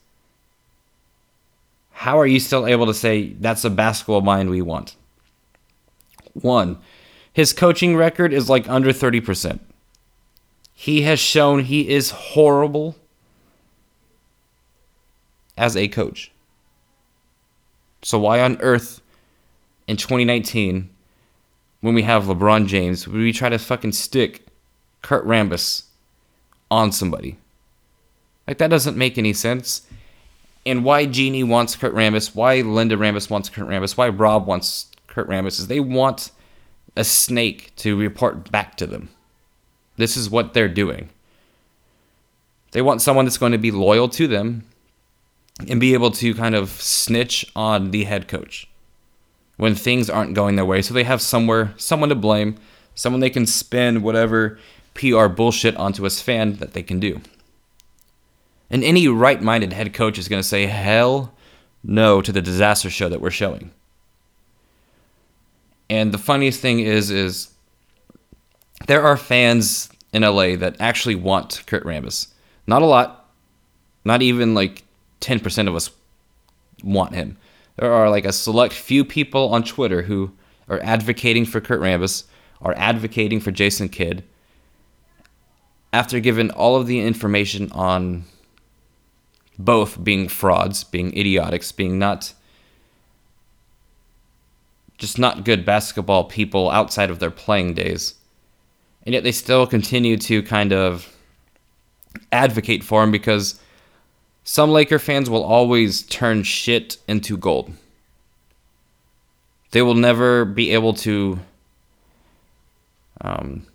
how 1.91 2.19
are 2.19 2.27
you 2.27 2.39
still 2.39 2.65
able 2.65 2.88
to 2.88 2.93
say 2.93 3.33
that's 3.33 3.63
a 3.63 3.69
basketball 3.69 4.22
mind 4.22 4.50
we 4.50 4.62
want? 4.62 4.95
One, 6.33 6.79
his 7.31 7.53
coaching 7.53 7.95
record 7.95 8.33
is 8.33 8.50
like 8.50 8.67
under 8.67 8.89
30%. 8.89 9.60
He 10.74 11.03
has 11.03 11.19
shown 11.19 11.63
he 11.63 11.89
is 11.89 12.12
horrible 12.12 12.95
as 15.57 15.75
a 15.75 15.88
coach. 15.88 16.31
So 18.01 18.19
why 18.19 18.41
on 18.41 18.60
earth 18.62 19.01
in 19.88 19.98
2019 19.98 20.89
when 21.81 21.93
we 21.93 22.03
have 22.03 22.24
LeBron 22.24 22.67
James 22.67 23.07
would 23.07 23.17
we 23.17 23.33
try 23.33 23.50
to 23.50 23.60
fucking 23.60 23.93
stick 23.93 24.45
Kurt 25.01 25.25
Rambis 25.25 25.83
on 26.69 26.91
somebody? 26.91 27.38
Like 28.48 28.57
that 28.57 28.69
doesn't 28.69 28.98
make 28.98 29.17
any 29.17 29.33
sense. 29.33 29.88
And 30.65 30.86
why 30.86 31.05
Jeanie 31.05 31.43
wants 31.43 31.75
Kurt 31.75 31.93
Rambis, 31.93 32.36
why 32.36 32.62
Linda 32.62 32.95
Rambis 32.95 33.29
wants 33.29 33.50
Kurt 33.50 33.67
Rambis, 33.67 33.98
why 33.98 34.10
Rob 34.10 34.48
wants 34.48 34.88
Kurt 35.07 35.27
Rambis 35.27 35.60
is 35.60 35.67
they 35.67 35.79
want 35.79 36.31
a 36.95 37.03
snake 37.03 37.74
to 37.77 37.98
report 37.98 38.51
back 38.51 38.75
to 38.77 38.88
them. 38.88 39.10
This 39.98 40.15
is 40.15 40.29
what 40.29 40.53
they're 40.53 40.69
doing. 40.69 41.10
They 42.72 42.81
want 42.81 43.01
someone 43.01 43.25
that's 43.25 43.38
going 43.38 43.51
to 43.51 43.57
be 43.57 43.72
loyal 43.72 44.10
to 44.10 44.27
them 44.27 44.63
and 45.67 45.79
be 45.79 45.93
able 45.93 46.12
to 46.12 46.33
kind 46.33 46.55
of 46.55 46.69
snitch 46.69 47.45
on 47.55 47.91
the 47.91 48.05
head 48.05 48.27
coach 48.27 48.67
when 49.57 49.75
things 49.75 50.10
aren't 50.10 50.33
going 50.33 50.55
their 50.55 50.65
way. 50.65 50.81
So 50.81 50.93
they 50.93 51.03
have 51.03 51.22
somewhere, 51.22 51.74
someone 51.77 52.10
to 52.10 52.15
blame, 52.15 52.57
someone 52.95 53.19
they 53.19 53.29
can 53.29 53.45
spin 53.45 54.01
whatever 54.01 54.57
PR 54.93 55.27
bullshit 55.27 55.75
onto 55.77 56.05
us 56.05 56.22
fan 56.22 56.55
that 56.57 56.74
they 56.74 56.83
can 56.83 57.00
do. 57.00 57.22
And 58.69 58.83
any 58.83 59.07
right 59.07 59.41
minded 59.41 59.74
head 59.74 59.93
coach 59.93 60.17
is 60.17 60.27
going 60.27 60.41
to 60.41 60.48
say, 60.48 60.65
hell 60.65 61.33
no 61.83 62.22
to 62.22 62.31
the 62.31 62.41
disaster 62.41 62.89
show 62.89 63.10
that 63.10 63.22
we're 63.22 63.29
showing. 63.29 63.72
And 65.89 66.12
the 66.12 66.17
funniest 66.17 66.60
thing 66.60 66.79
is, 66.79 67.12
is 67.12 67.51
there 68.88 69.03
are 69.03 69.17
fans 69.17 69.89
in 70.12 70.24
LA 70.24 70.55
that 70.55 70.77
actually 70.79 71.15
want 71.15 71.63
Kurt 71.67 71.83
Rambis. 71.83 72.27
Not 72.65 72.81
a 72.81 72.86
lot. 72.86 73.29
Not 74.05 74.22
even 74.22 74.53
like 74.53 74.83
10% 75.23 75.67
of 75.67 75.75
us 75.75 75.89
want 76.83 77.15
him. 77.15 77.37
There 77.77 77.91
are 77.91 78.09
like 78.09 78.25
a 78.25 78.33
select 78.33 78.73
few 78.73 79.03
people 79.03 79.53
on 79.53 79.63
Twitter 79.63 80.03
who 80.03 80.31
are 80.67 80.79
advocating 80.83 81.45
for 81.45 81.61
Kurt 81.61 81.81
Rambis, 81.81 82.25
are 82.61 82.73
advocating 82.77 83.39
for 83.39 83.51
Jason 83.51 83.89
Kidd. 83.89 84.23
After 85.91 86.19
given 86.19 86.51
all 86.51 86.75
of 86.75 86.87
the 86.87 86.99
information 86.99 87.71
on 87.71 88.25
both 89.57 90.03
being 90.03 90.27
frauds, 90.27 90.83
being 90.83 91.15
idiotics, 91.17 91.71
being 91.71 91.99
not 91.99 92.33
just 94.97 95.19
not 95.19 95.43
good 95.43 95.65
basketball 95.65 96.23
people 96.23 96.69
outside 96.69 97.09
of 97.09 97.19
their 97.19 97.31
playing 97.31 97.73
days. 97.73 98.15
And 99.05 99.13
yet 99.13 99.23
they 99.23 99.31
still 99.31 99.67
continue 99.67 100.17
to 100.17 100.41
kind 100.43 100.71
of 100.71 101.13
advocate 102.31 102.83
for 102.83 103.03
him 103.03 103.11
because 103.11 103.59
some 104.43 104.71
Laker 104.71 105.00
fans 105.00 105.29
will 105.29 105.43
always 105.43 106.03
turn 106.03 106.43
shit 106.43 106.97
into 107.07 107.38
gold. 107.38 107.71
They 109.71 109.81
will 109.81 109.95
never 109.95 110.45
be 110.45 110.71
able 110.71 110.93
to 110.95 111.39
um, 113.21 113.65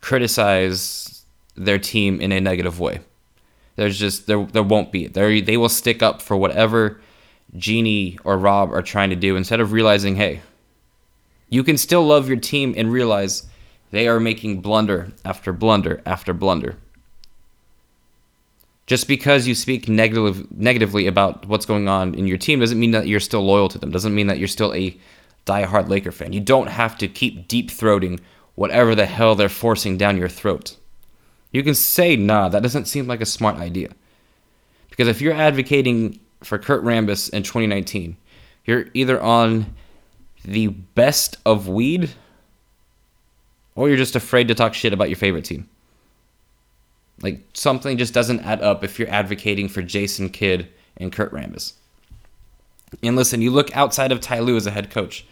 criticize 0.00 1.24
their 1.56 1.78
team 1.78 2.20
in 2.20 2.32
a 2.32 2.40
negative 2.40 2.78
way. 2.78 3.00
There's 3.76 3.98
just 3.98 4.26
there 4.26 4.44
there 4.44 4.62
won't 4.62 4.92
be. 4.92 5.06
They 5.06 5.40
they 5.40 5.56
will 5.56 5.68
stick 5.68 6.02
up 6.02 6.20
for 6.20 6.36
whatever 6.36 7.00
Jeanie 7.56 8.18
or 8.24 8.36
Rob 8.36 8.72
are 8.72 8.82
trying 8.82 9.10
to 9.10 9.16
do 9.16 9.36
instead 9.36 9.60
of 9.60 9.72
realizing, 9.72 10.16
hey, 10.16 10.42
you 11.48 11.64
can 11.64 11.78
still 11.78 12.04
love 12.04 12.28
your 12.28 12.38
team 12.38 12.74
and 12.76 12.92
realize 12.92 13.46
they 13.90 14.06
are 14.06 14.20
making 14.20 14.60
blunder 14.60 15.12
after 15.24 15.52
blunder 15.52 16.00
after 16.06 16.32
blunder. 16.32 16.76
Just 18.90 19.06
because 19.06 19.46
you 19.46 19.54
speak 19.54 19.88
negative, 19.88 20.50
negatively 20.50 21.06
about 21.06 21.46
what's 21.46 21.64
going 21.64 21.86
on 21.86 22.12
in 22.16 22.26
your 22.26 22.36
team 22.36 22.58
doesn't 22.58 22.80
mean 22.80 22.90
that 22.90 23.06
you're 23.06 23.20
still 23.20 23.46
loyal 23.46 23.68
to 23.68 23.78
them. 23.78 23.92
Doesn't 23.92 24.16
mean 24.16 24.26
that 24.26 24.40
you're 24.40 24.48
still 24.48 24.74
a 24.74 24.98
diehard 25.46 25.88
Laker 25.88 26.10
fan. 26.10 26.32
You 26.32 26.40
don't 26.40 26.66
have 26.66 26.98
to 26.98 27.06
keep 27.06 27.46
deep 27.46 27.70
throating 27.70 28.18
whatever 28.56 28.96
the 28.96 29.06
hell 29.06 29.36
they're 29.36 29.48
forcing 29.48 29.96
down 29.96 30.16
your 30.16 30.28
throat. 30.28 30.76
You 31.52 31.62
can 31.62 31.76
say, 31.76 32.16
nah, 32.16 32.48
that 32.48 32.64
doesn't 32.64 32.86
seem 32.86 33.06
like 33.06 33.20
a 33.20 33.26
smart 33.26 33.58
idea. 33.58 33.90
Because 34.88 35.06
if 35.06 35.20
you're 35.20 35.34
advocating 35.34 36.18
for 36.42 36.58
Kurt 36.58 36.82
Rambis 36.82 37.30
in 37.30 37.44
2019, 37.44 38.16
you're 38.64 38.86
either 38.92 39.22
on 39.22 39.72
the 40.44 40.66
best 40.66 41.36
of 41.46 41.68
weed 41.68 42.10
or 43.76 43.86
you're 43.86 43.96
just 43.96 44.16
afraid 44.16 44.48
to 44.48 44.56
talk 44.56 44.74
shit 44.74 44.92
about 44.92 45.10
your 45.10 45.16
favorite 45.16 45.44
team. 45.44 45.68
Like 47.22 47.44
something 47.52 47.98
just 47.98 48.14
doesn't 48.14 48.40
add 48.40 48.62
up 48.62 48.82
if 48.82 48.98
you're 48.98 49.10
advocating 49.10 49.68
for 49.68 49.82
Jason 49.82 50.30
Kidd 50.30 50.68
and 50.96 51.12
Kurt 51.12 51.32
Rambis. 51.32 51.74
And 53.02 53.16
listen, 53.16 53.42
you 53.42 53.50
look 53.50 53.74
outside 53.76 54.12
of 54.12 54.20
Ty 54.20 54.40
Lue 54.40 54.56
as 54.56 54.66
a 54.66 54.70
head 54.70 54.90
coach. 54.90 55.26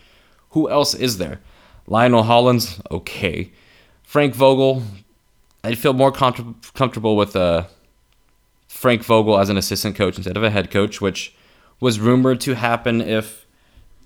Who 0.50 0.70
else 0.70 0.94
is 0.94 1.18
there? 1.18 1.40
Lionel 1.86 2.24
Hollins, 2.24 2.80
okay. 2.90 3.50
Frank 4.02 4.34
Vogel, 4.34 4.82
I'd 5.64 5.78
feel 5.78 5.92
more 5.92 6.12
com- 6.12 6.60
comfortable 6.74 7.16
with 7.16 7.34
uh, 7.34 7.64
Frank 8.68 9.04
Vogel 9.04 9.38
as 9.38 9.48
an 9.48 9.56
assistant 9.56 9.96
coach 9.96 10.16
instead 10.16 10.36
of 10.36 10.44
a 10.44 10.50
head 10.50 10.70
coach, 10.70 11.00
which 11.00 11.34
was 11.80 11.98
rumored 11.98 12.40
to 12.42 12.54
happen 12.54 13.00
if 13.00 13.46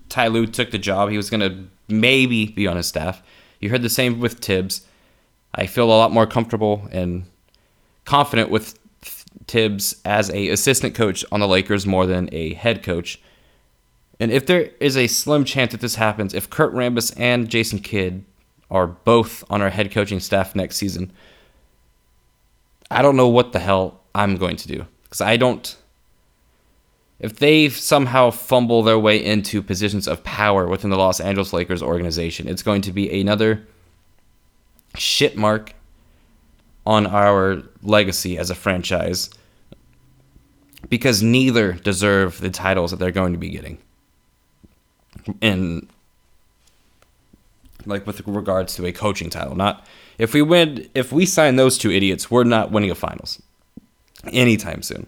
Ty 0.09 0.27
Lue 0.27 0.45
took 0.47 0.71
the 0.71 0.77
job. 0.77 1.09
He 1.09 1.17
was 1.17 1.29
going 1.29 1.41
to 1.41 1.67
maybe 1.87 2.47
be 2.47 2.67
on 2.67 2.77
his 2.77 2.87
staff. 2.87 3.21
You 3.59 3.69
heard 3.69 3.81
the 3.81 3.89
same 3.89 4.19
with 4.19 4.39
Thibs. 4.39 4.85
I 5.55 5.67
feel 5.67 5.85
a 5.85 5.93
lot 5.93 6.11
more 6.11 6.25
comfortable 6.25 6.87
and 6.91 7.25
confident 8.05 8.49
with 8.49 8.77
Thibs 9.47 9.95
as 10.05 10.29
a 10.29 10.49
assistant 10.49 10.95
coach 10.95 11.25
on 11.31 11.39
the 11.39 11.47
Lakers 11.47 11.85
more 11.85 12.05
than 12.05 12.29
a 12.31 12.53
head 12.53 12.83
coach. 12.83 13.19
And 14.19 14.31
if 14.31 14.45
there 14.45 14.71
is 14.79 14.95
a 14.95 15.07
slim 15.07 15.43
chance 15.43 15.71
that 15.71 15.81
this 15.81 15.95
happens, 15.95 16.33
if 16.33 16.49
Kurt 16.49 16.73
Rambis 16.73 17.13
and 17.17 17.49
Jason 17.49 17.79
Kidd 17.79 18.23
are 18.69 18.87
both 18.87 19.43
on 19.49 19.61
our 19.61 19.69
head 19.69 19.91
coaching 19.91 20.19
staff 20.19 20.55
next 20.55 20.77
season, 20.77 21.11
I 22.89 23.01
don't 23.01 23.17
know 23.17 23.27
what 23.27 23.51
the 23.51 23.59
hell 23.59 24.01
I'm 24.15 24.37
going 24.37 24.55
to 24.57 24.67
do 24.67 24.85
because 25.03 25.21
I 25.21 25.37
don't. 25.37 25.75
If 27.19 27.37
they 27.37 27.69
somehow 27.69 28.31
fumble 28.31 28.83
their 28.83 28.99
way 28.99 29.23
into 29.23 29.61
positions 29.61 30.07
of 30.07 30.23
power 30.23 30.67
within 30.67 30.89
the 30.89 30.97
Los 30.97 31.19
Angeles 31.19 31.53
Lakers 31.53 31.81
organization, 31.81 32.47
it's 32.47 32.63
going 32.63 32.81
to 32.81 32.91
be 32.91 33.21
another 33.21 33.65
shit 34.95 35.37
mark 35.37 35.73
on 36.85 37.07
our 37.07 37.61
legacy 37.81 38.37
as 38.37 38.49
a 38.49 38.55
franchise 38.55 39.29
because 40.89 41.23
neither 41.23 41.73
deserve 41.73 42.39
the 42.41 42.49
titles 42.49 42.91
that 42.91 42.97
they're 42.97 43.11
going 43.11 43.33
to 43.33 43.39
be 43.39 43.49
getting. 43.49 43.77
And 45.41 45.87
like 47.85 48.05
with 48.05 48.25
regards 48.27 48.75
to 48.75 48.85
a 48.85 48.91
coaching 48.91 49.29
title, 49.29 49.55
not 49.55 49.85
if 50.17 50.33
we 50.33 50.41
win 50.41 50.89
if 50.93 51.11
we 51.11 51.25
sign 51.25 51.55
those 51.55 51.77
two 51.77 51.91
idiots, 51.91 52.29
we're 52.29 52.43
not 52.43 52.71
winning 52.71 52.91
a 52.91 52.95
finals 52.95 53.41
anytime 54.31 54.81
soon. 54.81 55.07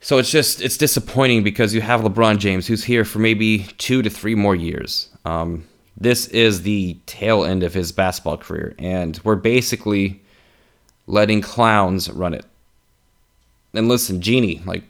So 0.00 0.18
it's 0.18 0.30
just 0.30 0.60
it's 0.60 0.76
disappointing 0.76 1.42
because 1.44 1.74
you 1.74 1.80
have 1.80 2.00
LeBron 2.00 2.38
James 2.38 2.66
who's 2.66 2.84
here 2.84 3.04
for 3.04 3.20
maybe 3.20 3.66
2 3.78 4.02
to 4.02 4.10
3 4.10 4.34
more 4.34 4.56
years. 4.56 5.08
Um, 5.24 5.64
this 5.96 6.26
is 6.28 6.62
the 6.62 6.96
tail 7.06 7.44
end 7.44 7.62
of 7.62 7.74
his 7.74 7.92
basketball 7.92 8.38
career, 8.38 8.74
and 8.78 9.20
we're 9.24 9.36
basically 9.36 10.22
letting 11.06 11.40
clowns 11.40 12.10
run 12.10 12.34
it. 12.34 12.44
And 13.74 13.88
listen, 13.88 14.20
Jeanie, 14.20 14.62
like, 14.64 14.84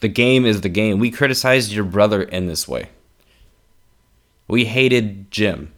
the 0.00 0.08
game 0.08 0.44
is 0.44 0.62
the 0.62 0.68
game. 0.68 0.98
We 0.98 1.10
criticized 1.10 1.72
your 1.72 1.84
brother 1.84 2.22
in 2.22 2.46
this 2.46 2.66
way. 2.66 2.88
We 4.48 4.64
hated 4.64 5.30
Jim. 5.30 5.72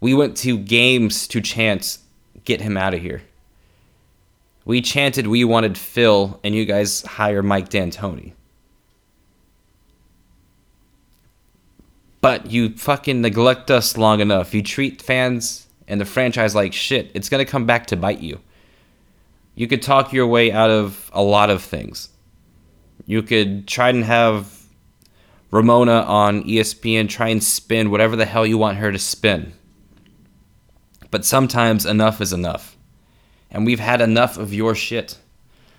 We 0.00 0.12
went 0.14 0.36
to 0.38 0.58
games 0.58 1.28
to 1.28 1.40
chant, 1.40 1.98
get 2.44 2.60
him 2.60 2.76
out 2.76 2.94
of 2.94 3.00
here. 3.00 3.22
We 4.64 4.82
chanted 4.82 5.26
we 5.26 5.44
wanted 5.44 5.78
Phil, 5.78 6.38
and 6.44 6.54
you 6.54 6.64
guys 6.64 7.02
hire 7.02 7.42
Mike 7.42 7.70
D'Antoni. 7.70 8.32
But 12.20 12.50
you 12.50 12.70
fucking 12.76 13.20
neglect 13.20 13.70
us 13.70 13.96
long 13.96 14.20
enough. 14.20 14.52
You 14.54 14.62
treat 14.62 15.02
fans 15.02 15.66
and 15.86 16.00
the 16.00 16.04
franchise 16.04 16.54
like 16.54 16.72
shit. 16.72 17.10
It's 17.14 17.28
going 17.28 17.44
to 17.44 17.50
come 17.50 17.66
back 17.66 17.86
to 17.86 17.96
bite 17.96 18.20
you. 18.20 18.40
You 19.54 19.66
could 19.66 19.82
talk 19.82 20.12
your 20.12 20.26
way 20.26 20.52
out 20.52 20.70
of 20.70 21.10
a 21.12 21.22
lot 21.22 21.50
of 21.50 21.62
things. 21.62 22.10
You 23.06 23.22
could 23.22 23.66
try 23.66 23.90
and 23.90 24.04
have 24.04 24.58
Ramona 25.50 26.02
on 26.02 26.44
ESPN 26.44 27.08
try 27.08 27.28
and 27.28 27.42
spin 27.42 27.90
whatever 27.90 28.16
the 28.16 28.26
hell 28.26 28.46
you 28.46 28.58
want 28.58 28.78
her 28.78 28.92
to 28.92 28.98
spin. 28.98 29.52
But 31.10 31.24
sometimes 31.24 31.86
enough 31.86 32.20
is 32.20 32.32
enough. 32.32 32.76
And 33.50 33.64
we've 33.64 33.80
had 33.80 34.02
enough 34.02 34.36
of 34.36 34.52
your 34.52 34.74
shit. 34.74 35.16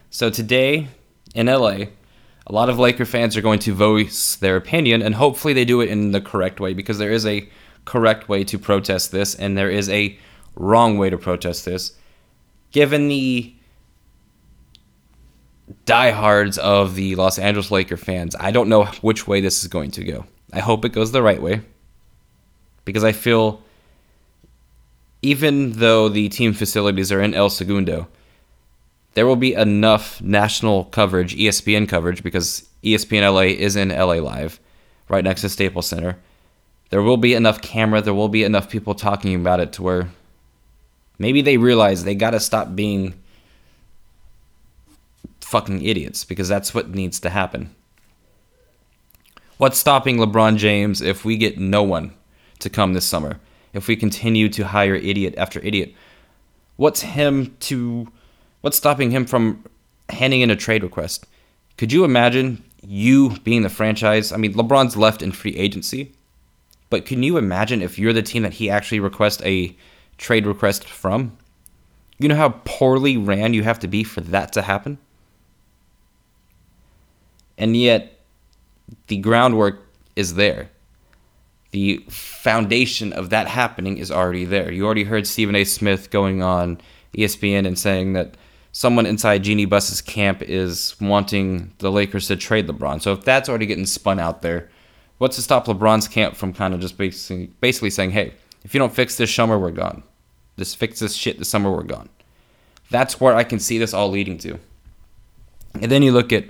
So 0.09 0.31
today 0.31 0.87
in 1.35 1.45
LA, 1.45 1.85
a 2.49 2.51
lot 2.51 2.67
of 2.69 2.79
Laker 2.79 3.05
fans 3.05 3.37
are 3.37 3.41
going 3.41 3.59
to 3.59 3.73
voice 3.73 4.35
their 4.35 4.55
opinion, 4.55 5.03
and 5.03 5.13
hopefully 5.13 5.53
they 5.53 5.65
do 5.65 5.81
it 5.81 5.89
in 5.89 6.11
the 6.11 6.19
correct 6.19 6.59
way 6.59 6.73
because 6.73 6.97
there 6.97 7.11
is 7.11 7.25
a 7.27 7.47
correct 7.85 8.27
way 8.27 8.43
to 8.43 8.57
protest 8.57 9.11
this, 9.11 9.35
and 9.35 9.55
there 9.55 9.69
is 9.69 9.87
a 9.89 10.17
wrong 10.55 10.97
way 10.97 11.11
to 11.11 11.17
protest 11.17 11.65
this. 11.65 11.93
Given 12.71 13.07
the 13.07 13.53
diehards 15.85 16.57
of 16.57 16.95
the 16.95 17.15
Los 17.15 17.37
Angeles 17.37 17.69
Laker 17.69 17.97
fans, 17.97 18.35
I 18.39 18.49
don't 18.49 18.67
know 18.69 18.85
which 19.01 19.27
way 19.27 19.41
this 19.41 19.61
is 19.61 19.67
going 19.67 19.91
to 19.91 20.03
go. 20.03 20.25
I 20.51 20.59
hope 20.59 20.83
it 20.85 20.91
goes 20.91 21.11
the 21.11 21.21
right 21.21 21.41
way 21.41 21.61
because 22.83 23.03
I 23.03 23.11
feel 23.11 23.61
even 25.21 25.73
though 25.73 26.09
the 26.09 26.29
team 26.29 26.53
facilities 26.53 27.11
are 27.11 27.21
in 27.21 27.35
El 27.35 27.51
Segundo, 27.51 28.07
there 29.19 29.27
will 29.27 29.35
be 29.35 29.53
enough 29.53 30.21
national 30.21 30.85
coverage, 30.85 31.35
ESPN 31.35 31.89
coverage, 31.89 32.23
because 32.23 32.69
ESPN 32.85 33.29
LA 33.33 33.51
is 33.61 33.75
in 33.75 33.89
LA 33.89 34.13
Live, 34.13 34.61
right 35.09 35.25
next 35.25 35.41
to 35.41 35.49
Staples 35.49 35.87
Center. 35.87 36.17
There 36.89 37.01
will 37.01 37.17
be 37.17 37.33
enough 37.33 37.61
camera, 37.61 38.01
there 38.01 38.13
will 38.13 38.29
be 38.29 38.45
enough 38.45 38.69
people 38.69 38.95
talking 38.95 39.35
about 39.35 39.59
it 39.59 39.73
to 39.73 39.83
where 39.83 40.09
maybe 41.17 41.41
they 41.41 41.57
realize 41.57 42.05
they 42.05 42.15
got 42.15 42.29
to 42.29 42.39
stop 42.39 42.77
being 42.77 43.13
fucking 45.41 45.81
idiots 45.81 46.23
because 46.23 46.47
that's 46.47 46.73
what 46.73 46.91
needs 46.91 47.19
to 47.19 47.29
happen. 47.29 47.75
What's 49.57 49.77
stopping 49.77 50.15
LeBron 50.15 50.55
James 50.55 51.01
if 51.01 51.25
we 51.25 51.35
get 51.35 51.57
no 51.57 51.83
one 51.83 52.13
to 52.59 52.69
come 52.69 52.93
this 52.93 53.05
summer? 53.05 53.41
If 53.73 53.89
we 53.89 53.97
continue 53.97 54.47
to 54.47 54.67
hire 54.67 54.95
idiot 54.95 55.33
after 55.37 55.59
idiot? 55.59 55.93
What's 56.77 57.01
him 57.01 57.57
to 57.59 58.09
what's 58.61 58.77
stopping 58.77 59.11
him 59.11 59.25
from 59.25 59.63
handing 60.09 60.41
in 60.41 60.51
a 60.51 60.55
trade 60.55 60.83
request? 60.83 61.25
Could 61.77 61.91
you 61.91 62.03
imagine 62.03 62.63
you 62.81 63.37
being 63.43 63.61
the 63.61 63.69
franchise? 63.69 64.31
I 64.31 64.37
mean, 64.37 64.53
LeBron's 64.53 64.97
left 64.97 65.21
in 65.21 65.31
free 65.31 65.55
agency, 65.55 66.13
but 66.89 67.05
can 67.05 67.23
you 67.23 67.37
imagine 67.37 67.81
if 67.81 67.99
you're 67.99 68.13
the 68.13 68.21
team 68.21 68.43
that 68.43 68.53
he 68.53 68.69
actually 68.69 68.99
requests 68.99 69.41
a 69.43 69.75
trade 70.17 70.45
request 70.45 70.85
from? 70.85 71.37
You 72.17 72.27
know 72.27 72.35
how 72.35 72.49
poorly 72.65 73.15
ran 73.15 73.53
you 73.53 73.63
have 73.63 73.79
to 73.79 73.87
be 73.87 74.03
for 74.03 74.21
that 74.21 74.51
to 74.53 74.61
happen? 74.61 74.97
And 77.57 77.75
yet, 77.75 78.19
the 79.07 79.17
groundwork 79.17 79.81
is 80.15 80.35
there. 80.35 80.69
The 81.71 82.03
foundation 82.09 83.13
of 83.13 83.29
that 83.29 83.47
happening 83.47 83.97
is 83.97 84.11
already 84.11 84.45
there. 84.45 84.71
You 84.71 84.85
already 84.85 85.03
heard 85.03 85.27
Stephen 85.27 85.55
A. 85.55 85.63
Smith 85.63 86.09
going 86.09 86.41
on 86.41 86.81
ESPN 87.15 87.67
and 87.67 87.77
saying 87.77 88.13
that 88.13 88.35
someone 88.71 89.05
inside 89.05 89.43
Jeanie 89.43 89.65
Buss's 89.65 90.01
camp 90.01 90.41
is 90.41 90.95
wanting 90.99 91.73
the 91.79 91.91
Lakers 91.91 92.27
to 92.27 92.35
trade 92.35 92.67
LeBron. 92.67 93.01
So 93.01 93.13
if 93.13 93.23
that's 93.23 93.49
already 93.49 93.65
getting 93.65 93.85
spun 93.85 94.19
out 94.19 94.41
there, 94.41 94.69
what's 95.17 95.35
to 95.37 95.41
stop 95.41 95.65
LeBron's 95.65 96.07
camp 96.07 96.35
from 96.35 96.53
kind 96.53 96.73
of 96.73 96.79
just 96.79 96.97
basically, 96.97 97.47
basically 97.61 97.89
saying, 97.89 98.11
hey, 98.11 98.33
if 98.63 98.73
you 98.73 98.79
don't 98.79 98.93
fix 98.93 99.15
this 99.15 99.33
summer, 99.33 99.57
we're 99.57 99.71
gone. 99.71 100.03
Just 100.57 100.77
fix 100.77 100.99
this 100.99 101.15
shit 101.15 101.39
this 101.39 101.49
summer, 101.49 101.71
we're 101.71 101.83
gone. 101.83 102.09
That's 102.89 103.19
where 103.19 103.35
I 103.35 103.43
can 103.43 103.59
see 103.59 103.77
this 103.77 103.93
all 103.93 104.09
leading 104.09 104.37
to. 104.39 104.59
And 105.75 105.91
then 105.91 106.03
you 106.03 106.11
look 106.11 106.33
at 106.33 106.45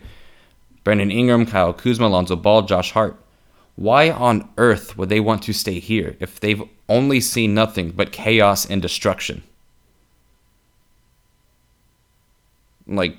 Brandon 0.84 1.12
Ingram, 1.12 1.46
Kyle 1.46 1.74
Kuzma, 1.74 2.08
Alonzo 2.08 2.36
Ball, 2.36 2.64
Josh 2.64 2.92
Hart. 2.92 3.22
Why 3.76 4.10
on 4.10 4.50
earth 4.58 4.98
would 4.98 5.10
they 5.10 5.20
want 5.20 5.44
to 5.44 5.54
stay 5.54 5.80
here 5.80 6.16
if 6.20 6.40
they've 6.40 6.64
only 6.88 7.22
seen 7.22 7.54
nothing 7.54 7.92
but 7.92 8.12
chaos 8.12 8.66
and 8.66 8.82
destruction? 8.82 9.44
Like, 12.96 13.18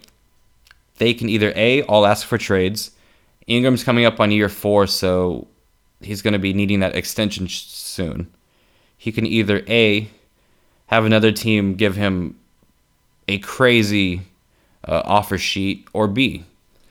they 0.99 1.15
can 1.15 1.29
either 1.29 1.53
A, 1.57 1.83
all 1.83 2.05
ask 2.05 2.27
for 2.27 2.37
trades. 2.37 2.91
Ingram's 3.47 3.85
coming 3.85 4.05
up 4.05 4.21
on 4.21 4.31
year 4.31 4.49
four, 4.49 4.87
so 4.87 5.47
he's 6.01 6.23
going 6.23 6.33
to 6.33 6.39
be 6.39 6.53
needing 6.53 6.81
that 6.81 6.95
extension 6.95 7.49
soon. 7.49 8.31
He 8.99 9.13
can 9.13 9.27
either 9.27 9.63
A, 9.69 10.11
have 10.89 11.05
another 11.05 11.33
team 11.33 11.75
give 11.75 11.97
him 11.97 12.39
a 13.29 13.39
crazy 13.39 14.23
uh, 14.87 15.03
offer 15.05 15.39
sheet, 15.39 15.87
or 15.93 16.09
B, 16.09 16.45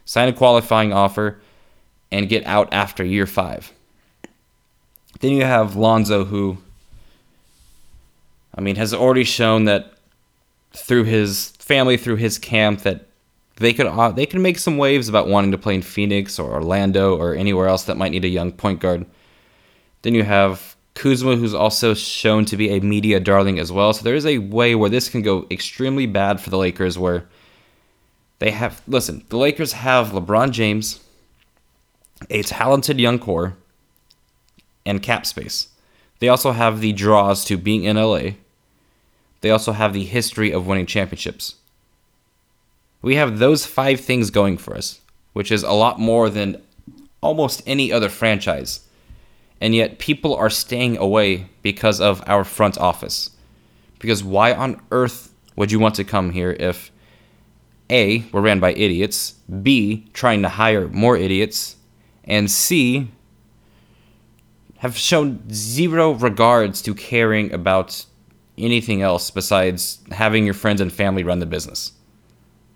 sign 0.05 0.29
a 0.29 0.33
qualifying 0.33 0.93
offer, 0.93 1.39
and 2.11 2.29
get 2.29 2.45
out 2.45 2.69
after 2.71 3.03
year 3.03 3.27
five. 3.27 3.73
Then 5.19 5.31
you 5.33 5.43
have 5.43 5.75
Lonzo, 5.75 6.23
who, 6.23 6.57
I 8.55 8.61
mean, 8.61 8.77
has 8.77 8.93
already 8.93 9.25
shown 9.25 9.65
that 9.65 9.93
through 10.71 11.05
his 11.05 11.49
family, 11.59 11.97
through 11.97 12.17
his 12.17 12.37
camp, 12.37 12.81
that 12.81 13.07
they 13.57 13.73
could 13.73 13.87
uh, 13.87 14.11
they 14.11 14.25
can 14.25 14.41
make 14.41 14.57
some 14.57 14.77
waves 14.77 15.09
about 15.09 15.27
wanting 15.27 15.51
to 15.51 15.57
play 15.57 15.75
in 15.75 15.81
Phoenix 15.81 16.39
or 16.39 16.53
Orlando 16.53 17.17
or 17.17 17.35
anywhere 17.35 17.67
else 17.67 17.83
that 17.83 17.97
might 17.97 18.11
need 18.11 18.25
a 18.25 18.29
young 18.29 18.51
point 18.51 18.79
guard. 18.79 19.05
Then 20.01 20.13
you 20.13 20.23
have 20.23 20.75
Kuzma, 20.95 21.35
who's 21.37 21.53
also 21.53 21.93
shown 21.93 22.45
to 22.45 22.57
be 22.57 22.71
a 22.71 22.81
media 22.81 23.19
darling 23.19 23.57
as 23.57 23.71
well. 23.71 23.93
So 23.93 24.03
there 24.03 24.15
is 24.15 24.25
a 24.25 24.39
way 24.39 24.75
where 24.75 24.89
this 24.89 25.09
can 25.09 25.21
go 25.21 25.47
extremely 25.49 26.05
bad 26.05 26.41
for 26.41 26.49
the 26.49 26.57
Lakers, 26.57 26.97
where 26.97 27.25
they 28.39 28.51
have, 28.51 28.81
listen, 28.87 29.23
the 29.29 29.37
Lakers 29.37 29.73
have 29.73 30.09
LeBron 30.09 30.51
James, 30.51 30.99
a 32.29 32.43
talented 32.43 32.99
young 32.99 33.19
core, 33.19 33.55
and 34.85 35.01
cap 35.01 35.25
space. 35.25 35.69
They 36.19 36.27
also 36.27 36.51
have 36.51 36.81
the 36.81 36.91
draws 36.91 37.45
to 37.45 37.57
being 37.57 37.83
in 37.83 37.95
LA. 37.95 38.31
They 39.41 39.51
also 39.51 39.71
have 39.71 39.93
the 39.93 40.05
history 40.05 40.51
of 40.51 40.67
winning 40.67 40.85
championships. 40.85 41.55
We 43.01 43.15
have 43.15 43.39
those 43.39 43.65
five 43.65 44.01
things 44.01 44.29
going 44.29 44.57
for 44.57 44.75
us, 44.75 44.99
which 45.33 45.51
is 45.51 45.63
a 45.63 45.71
lot 45.71 45.99
more 45.99 46.29
than 46.29 46.61
almost 47.21 47.63
any 47.65 47.91
other 47.91 48.09
franchise. 48.09 48.81
And 49.61 49.75
yet 49.75 49.99
people 49.99 50.35
are 50.35 50.49
staying 50.49 50.97
away 50.97 51.47
because 51.61 52.01
of 52.01 52.23
our 52.27 52.43
front 52.43 52.77
office. 52.77 53.31
Because 53.99 54.23
why 54.23 54.53
on 54.53 54.81
earth 54.91 55.33
would 55.55 55.71
you 55.71 55.79
want 55.79 55.95
to 55.95 56.03
come 56.03 56.31
here 56.31 56.55
if 56.59 56.91
a, 57.89 58.23
were 58.31 58.41
ran 58.41 58.59
by 58.59 58.71
idiots, 58.73 59.35
B, 59.63 60.07
trying 60.13 60.41
to 60.43 60.49
hire 60.49 60.87
more 60.89 61.17
idiots, 61.17 61.75
and 62.23 62.49
C, 62.49 63.11
have 64.77 64.95
shown 64.95 65.41
zero 65.51 66.11
regards 66.11 66.81
to 66.83 66.93
caring 66.93 67.51
about 67.51 68.05
anything 68.59 69.01
else 69.01 69.31
besides 69.31 69.99
having 70.11 70.45
your 70.45 70.53
friends 70.53 70.81
and 70.81 70.91
family 70.91 71.23
run 71.23 71.39
the 71.39 71.45
business. 71.45 71.93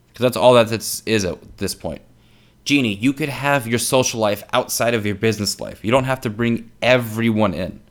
Because 0.08 0.24
that's 0.24 0.38
all 0.38 0.54
that 0.54 0.68
this 0.68 1.02
is 1.06 1.26
at 1.26 1.58
this 1.58 1.76
point. 1.76 2.02
Jeanie, 2.66 2.96
you 2.96 3.14
could 3.14 3.30
have 3.30 3.68
your 3.68 3.80
social 3.80 4.20
life 4.20 4.44
outside 4.54 4.94
of 4.94 5.06
your 5.06 5.16
business 5.16 5.60
life. 5.60 5.84
You 5.84 5.92
don't 5.92 6.06
have 6.06 6.22
to 6.22 6.30
bring 6.30 6.72
everyone 6.82 7.54
in. 7.54 7.82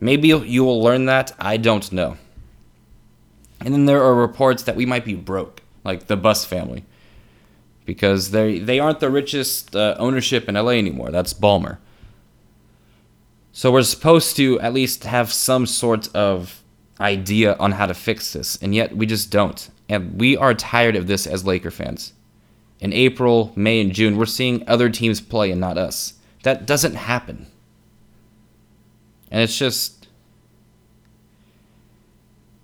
Maybe 0.00 0.28
you 0.28 0.62
will 0.62 0.80
learn 0.80 1.06
that. 1.06 1.32
I 1.40 1.56
don't 1.56 1.90
know. 1.90 2.16
And 3.60 3.74
then 3.74 3.86
there 3.86 4.02
are 4.02 4.14
reports 4.14 4.62
that 4.64 4.76
we 4.76 4.86
might 4.86 5.04
be 5.04 5.14
broke, 5.14 5.62
like 5.82 6.06
the 6.06 6.16
Buss 6.16 6.44
family, 6.44 6.84
because 7.84 8.30
they 8.30 8.60
they 8.60 8.78
aren't 8.78 9.00
the 9.00 9.10
richest 9.10 9.74
uh, 9.74 9.96
ownership 9.98 10.48
in 10.48 10.54
LA 10.54 10.72
anymore. 10.72 11.10
That's 11.10 11.34
Ballmer. 11.34 11.78
So 13.58 13.72
we're 13.72 13.82
supposed 13.82 14.36
to 14.36 14.60
at 14.60 14.72
least 14.72 15.02
have 15.02 15.32
some 15.32 15.66
sort 15.66 16.14
of 16.14 16.62
idea 17.00 17.56
on 17.56 17.72
how 17.72 17.86
to 17.86 17.92
fix 17.92 18.32
this, 18.32 18.56
and 18.62 18.72
yet 18.72 18.96
we 18.96 19.04
just 19.04 19.32
don't. 19.32 19.68
And 19.88 20.20
we 20.20 20.36
are 20.36 20.54
tired 20.54 20.94
of 20.94 21.08
this 21.08 21.26
as 21.26 21.44
Laker 21.44 21.72
fans. 21.72 22.12
In 22.78 22.92
April, 22.92 23.52
May, 23.56 23.80
and 23.80 23.92
June, 23.92 24.16
we're 24.16 24.26
seeing 24.26 24.62
other 24.68 24.88
teams 24.88 25.20
play 25.20 25.50
and 25.50 25.60
not 25.60 25.76
us. 25.76 26.14
That 26.44 26.66
doesn't 26.66 26.94
happen. 26.94 27.48
And 29.28 29.42
it's 29.42 29.58
just 29.58 30.06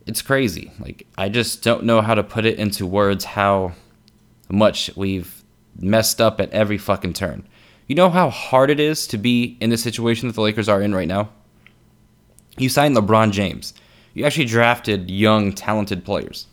it's 0.06 0.22
crazy. 0.22 0.70
Like 0.78 1.08
I 1.18 1.28
just 1.28 1.64
don't 1.64 1.82
know 1.82 2.02
how 2.02 2.14
to 2.14 2.22
put 2.22 2.46
it 2.46 2.60
into 2.60 2.86
words 2.86 3.24
how 3.24 3.72
much 4.48 4.92
we've 4.94 5.42
messed 5.76 6.20
up 6.20 6.40
at 6.40 6.52
every 6.52 6.78
fucking 6.78 7.14
turn. 7.14 7.48
You 7.86 7.94
know 7.94 8.08
how 8.08 8.30
hard 8.30 8.70
it 8.70 8.80
is 8.80 9.06
to 9.08 9.18
be 9.18 9.58
in 9.60 9.70
the 9.70 9.76
situation 9.76 10.28
that 10.28 10.34
the 10.34 10.40
Lakers 10.40 10.68
are 10.68 10.80
in 10.80 10.94
right 10.94 11.08
now? 11.08 11.30
You 12.56 12.68
signed 12.68 12.96
LeBron 12.96 13.32
James. 13.32 13.74
You 14.14 14.24
actually 14.24 14.46
drafted 14.46 15.10
young, 15.10 15.52
talented 15.52 16.04
players. 16.04 16.46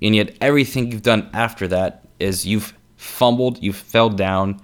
And 0.00 0.16
yet 0.16 0.36
everything 0.40 0.90
you've 0.90 1.02
done 1.02 1.28
after 1.32 1.68
that 1.68 2.04
is 2.18 2.46
you've 2.46 2.74
fumbled, 2.96 3.62
you've 3.62 3.76
fell 3.76 4.08
down, 4.08 4.60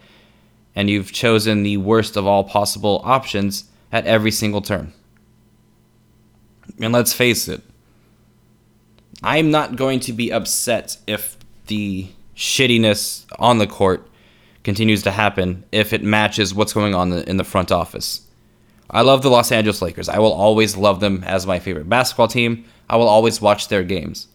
and 0.75 0.89
you've 0.89 1.13
chosen 1.13 1.63
the 1.63 1.77
worst 1.77 2.17
of 2.17 2.27
all 2.27 2.45
possible 2.45 3.03
options 3.05 3.65
at 3.93 4.07
every 4.07 4.31
single 4.31 4.63
turn. 4.63 4.93
And 6.81 6.93
let's 6.93 7.13
face 7.13 7.49
it, 7.49 7.63
I'm 9.23 9.51
not 9.51 9.77
going 9.77 10.01
to 10.01 10.13
be 10.13 10.33
upset 10.33 10.97
if 11.07 11.37
the 11.67 12.09
shittiness 12.37 13.27
on 13.39 13.59
the 13.59 13.67
court 13.67 14.08
continues 14.69 15.03
to 15.03 15.11
happen 15.11 15.65
if 15.73 15.95
it 15.95 16.03
matches 16.03 16.53
what's 16.53 16.75
going 16.75 16.95
on 16.95 17.11
in 17.11 17.39
the 17.39 17.43
front 17.43 17.73
office. 17.73 18.21
I 18.91 19.01
love 19.01 19.23
the 19.23 19.31
Los 19.31 19.51
Angeles 19.51 19.81
Lakers. 19.81 20.11
I 20.11 20.19
will 20.19 20.35
always 20.35 20.77
love 20.77 21.01
them 21.01 21.25
as 21.25 21.47
my 21.47 21.59
favorite 21.59 21.89
basketball 21.89 22.29
team. 22.29 22.67
I 22.87 22.97
will 22.97 23.09
always 23.09 23.41
watch 23.41 23.69
their 23.69 23.83
games. 23.83 24.27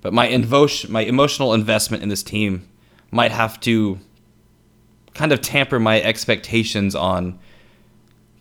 But 0.00 0.14
my 0.14 0.26
invo- 0.26 0.88
my 0.88 1.02
emotional 1.02 1.52
investment 1.52 2.02
in 2.02 2.08
this 2.08 2.22
team 2.22 2.66
might 3.10 3.30
have 3.30 3.60
to 3.60 3.98
kind 5.12 5.32
of 5.32 5.42
tamper 5.42 5.78
my 5.78 6.00
expectations 6.00 6.94
on 6.94 7.38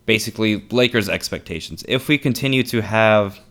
basically 0.05 0.65
Lakers 0.71 1.09
expectations. 1.09 1.83
If 1.89 2.07
we 2.07 2.17
continue 2.17 2.63
to 2.63 2.81
have 2.81 3.41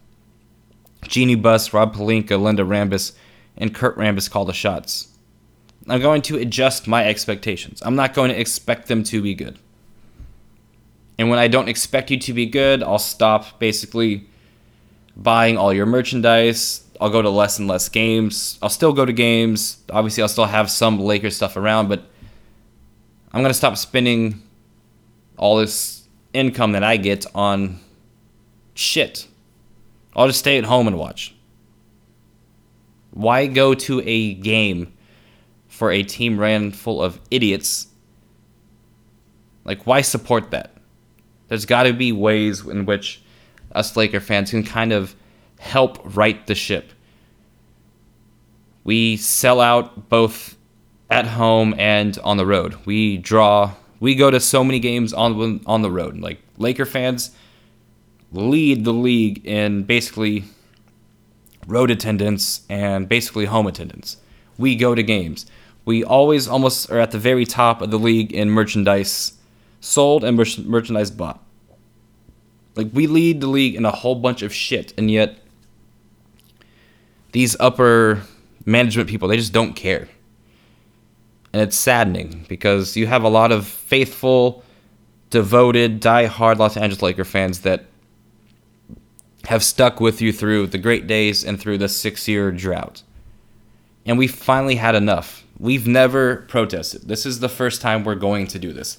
Jeanie 1.03 1.35
Buss, 1.35 1.75
Rob 1.75 1.95
Pelinka, 1.95 2.41
Linda 2.41 2.62
Rambis, 2.62 3.15
and 3.59 3.75
Kurt 3.75 3.99
Rambis 3.99 4.31
call 4.31 4.47
the 4.47 4.55
shots. 4.55 5.09
I'm 5.88 6.01
going 6.01 6.22
to 6.22 6.37
adjust 6.37 6.88
my 6.88 7.05
expectations. 7.07 7.83
I'm 7.85 7.94
not 7.94 8.14
going 8.14 8.31
to 8.31 8.40
expect 8.40 8.88
them 8.88 9.05
to 9.05 9.22
be 9.22 9.35
good. 9.35 9.59
And 11.18 11.31
when 11.31 11.38
I 11.38 11.49
don't 11.49 11.68
expect 11.68 12.11
you 12.11 12.18
to 12.18 12.33
be 12.33 12.46
good, 12.46 12.83
I'll 12.83 12.99
stop 12.99 13.59
basically 13.59 14.27
buying 15.16 15.57
all 15.57 15.72
your 15.72 15.87
merchandise. 15.87 16.85
I'll 17.01 17.11
go 17.11 17.22
to 17.22 17.31
less 17.31 17.59
and 17.59 17.68
less 17.68 17.88
games. 17.88 18.59
I'll 18.61 18.68
still 18.68 18.92
go 18.92 19.05
to 19.05 19.12
games. 19.12 19.79
Obviously, 19.90 20.22
I'll 20.22 20.29
still 20.29 20.46
have 20.46 20.70
some 20.70 20.99
Lakers 20.99 21.37
stuff 21.37 21.57
around, 21.57 21.88
but 21.88 22.03
I'm 23.33 23.42
going 23.42 23.51
to 23.51 23.55
stop 23.55 23.77
spending 23.77 24.42
all 25.37 25.57
this 25.57 26.09
income 26.33 26.72
that 26.72 26.83
I 26.83 26.96
get 26.96 27.27
on 27.35 27.81
shit. 28.75 29.29
I'll 30.14 30.27
just 30.27 30.38
stay 30.38 30.59
at 30.59 30.64
home 30.64 30.87
and 30.87 30.99
watch. 30.99 31.35
Why 33.11 33.46
go 33.46 33.75
to 33.75 34.03
a 34.05 34.35
game 34.35 34.92
for 35.77 35.91
a 35.91 36.03
team 36.03 36.41
ran 36.41 36.73
full 36.73 37.03
of 37.03 37.21
idiots? 37.31 37.89
Like, 39.65 39.87
why 39.87 40.01
support 40.01 40.51
that? 40.53 40.73
There's 41.49 41.67
got 41.67 41.83
to 41.83 41.93
be 41.93 42.12
ways 42.12 42.67
in 42.67 42.87
which 42.87 43.23
us 43.73 43.95
Laker 43.97 44.21
fans 44.21 44.51
can 44.51 44.65
kind 44.65 44.93
of 44.93 45.15
help 45.59 45.99
right 46.17 46.47
the 46.47 46.55
ship. 46.55 46.93
We 48.85 49.17
sell 49.19 49.61
out 49.61 50.09
both 50.09 50.57
at 51.11 51.27
home 51.27 51.75
and 51.77 52.19
on 52.21 52.39
the 52.39 52.47
road. 52.47 52.77
We 52.87 53.19
draw. 53.19 53.73
We 54.01 54.15
go 54.15 54.31
to 54.31 54.41
so 54.41 54.65
many 54.65 54.79
games 54.79 55.12
on 55.12 55.61
on 55.67 55.83
the 55.83 55.91
road. 55.91 56.19
Like 56.19 56.41
Laker 56.57 56.87
fans 56.87 57.33
lead 58.33 58.85
the 58.85 58.93
league 58.93 59.45
in 59.47 59.83
basically 59.83 60.45
road 61.67 61.91
attendance 61.91 62.62
and 62.69 63.09
basically 63.09 63.45
home 63.45 63.67
attendance. 63.67 64.17
We 64.59 64.77
go 64.77 64.95
to 64.95 65.03
games. 65.03 65.47
We 65.87 66.05
always 66.05 66.46
almost 66.46 66.90
are 66.90 66.99
at 66.99 67.12
the 67.12 67.18
very 67.18 67.46
top 67.46 67.81
of 67.81 67.90
the 67.90 67.99
league 67.99 68.33
in 68.33 68.51
merchandise 68.51 69.33
sold 69.81 70.25
and 70.25 70.37
merchandise 70.37 71.11
bought. 71.11 71.42
Like 72.75 72.88
we 72.92 73.07
lead 73.07 73.40
the 73.40 73.46
league 73.46 73.75
in 73.77 73.87
a 73.87 73.90
whole 73.90 74.16
bunch 74.16 74.42
of 74.42 74.53
shit, 74.53 74.92
and 74.99 75.11
yet 75.11 75.38
these 77.33 77.57
upper 77.59 78.22
management 78.66 79.09
people 79.09 79.29
they 79.29 79.37
just 79.37 79.53
don't 79.53 79.75
care. 79.75 80.09
And 81.53 81.62
it's 81.62 81.77
saddening 81.77 82.44
because 82.49 82.96
you 82.96 83.07
have 83.07 83.22
a 83.22 83.29
lot 83.29 83.51
of 83.51 83.66
faithful, 83.66 84.62
devoted, 85.31 86.01
die-hard 86.01 86.59
Los 86.59 86.77
Angeles 86.77 87.01
Laker 87.01 87.25
fans 87.25 87.61
that 87.61 87.87
have 89.46 89.62
stuck 89.62 90.01
with 90.01 90.20
you 90.20 90.33
through 90.33 90.66
the 90.66 90.79
great 90.79 91.07
days 91.07 91.44
and 91.44 91.59
through 91.59 91.79
the 91.79 91.88
six 91.88 92.27
year 92.29 92.51
drought. 92.51 93.03
And 94.05 94.18
we 94.18 94.27
finally 94.27 94.75
had 94.75 94.94
enough. 94.94 95.46
We've 95.59 95.87
never 95.87 96.45
protested. 96.49 97.09
This 97.09 97.25
is 97.25 97.40
the 97.40 97.49
first 97.49 97.81
time 97.81 98.05
we're 98.05 98.14
going 98.14 98.47
to 98.49 98.59
do 98.59 98.73
this. 98.73 98.99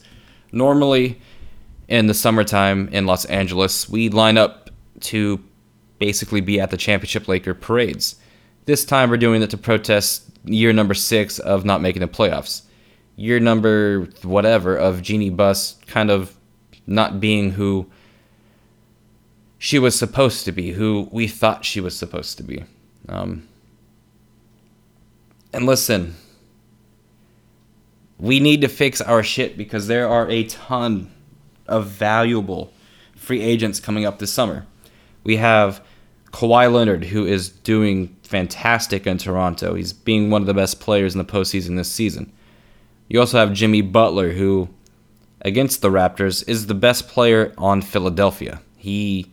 Normally, 0.51 1.21
in 1.87 2.07
the 2.07 2.13
summertime 2.13 2.89
in 2.91 3.05
Los 3.05 3.25
Angeles, 3.25 3.87
we 3.87 4.09
line 4.09 4.37
up 4.37 4.69
to 5.01 5.39
basically 5.99 6.41
be 6.41 6.59
at 6.59 6.71
the 6.71 6.77
championship 6.77 7.27
Laker 7.27 7.53
parades. 7.53 8.15
This 8.65 8.85
time 8.85 9.09
we're 9.09 9.17
doing 9.17 9.41
it 9.41 9.49
to 9.51 9.57
protest 9.57 10.23
year 10.45 10.73
number 10.73 10.93
six 10.93 11.39
of 11.39 11.65
not 11.65 11.81
making 11.81 12.01
the 12.01 12.07
playoffs. 12.07 12.63
Year 13.15 13.39
number 13.39 14.07
whatever 14.23 14.75
of 14.75 15.01
Jeanie 15.01 15.29
Buss 15.29 15.75
kind 15.87 16.11
of 16.11 16.35
not 16.85 17.19
being 17.19 17.51
who 17.51 17.89
she 19.57 19.79
was 19.79 19.97
supposed 19.97 20.45
to 20.45 20.51
be, 20.51 20.71
who 20.71 21.09
we 21.11 21.27
thought 21.27 21.65
she 21.65 21.81
was 21.81 21.97
supposed 21.97 22.37
to 22.37 22.43
be. 22.43 22.63
Um, 23.09 23.47
and 25.53 25.65
listen, 25.65 26.15
we 28.19 28.39
need 28.39 28.61
to 28.61 28.67
fix 28.67 29.01
our 29.01 29.23
shit 29.23 29.57
because 29.57 29.87
there 29.87 30.07
are 30.07 30.29
a 30.29 30.45
ton 30.45 31.11
of 31.67 31.87
valuable 31.87 32.73
free 33.15 33.41
agents 33.41 33.79
coming 33.79 34.05
up 34.05 34.19
this 34.19 34.31
summer. 34.31 34.65
We 35.23 35.37
have 35.37 35.83
Kawhi 36.31 36.71
Leonard, 36.71 37.05
who 37.05 37.25
is 37.25 37.49
doing 37.49 38.15
fantastic 38.23 39.05
in 39.05 39.17
Toronto. 39.17 39.73
He's 39.75 39.93
being 39.93 40.29
one 40.29 40.41
of 40.41 40.47
the 40.47 40.53
best 40.53 40.79
players 40.79 41.13
in 41.13 41.19
the 41.19 41.25
postseason 41.25 41.75
this 41.75 41.91
season. 41.91 42.31
You 43.07 43.19
also 43.19 43.37
have 43.37 43.53
Jimmy 43.53 43.81
Butler, 43.81 44.31
who, 44.31 44.69
against 45.41 45.81
the 45.81 45.89
Raptors, 45.89 46.47
is 46.47 46.67
the 46.67 46.73
best 46.73 47.07
player 47.07 47.53
on 47.57 47.81
Philadelphia. 47.81 48.61
He 48.77 49.31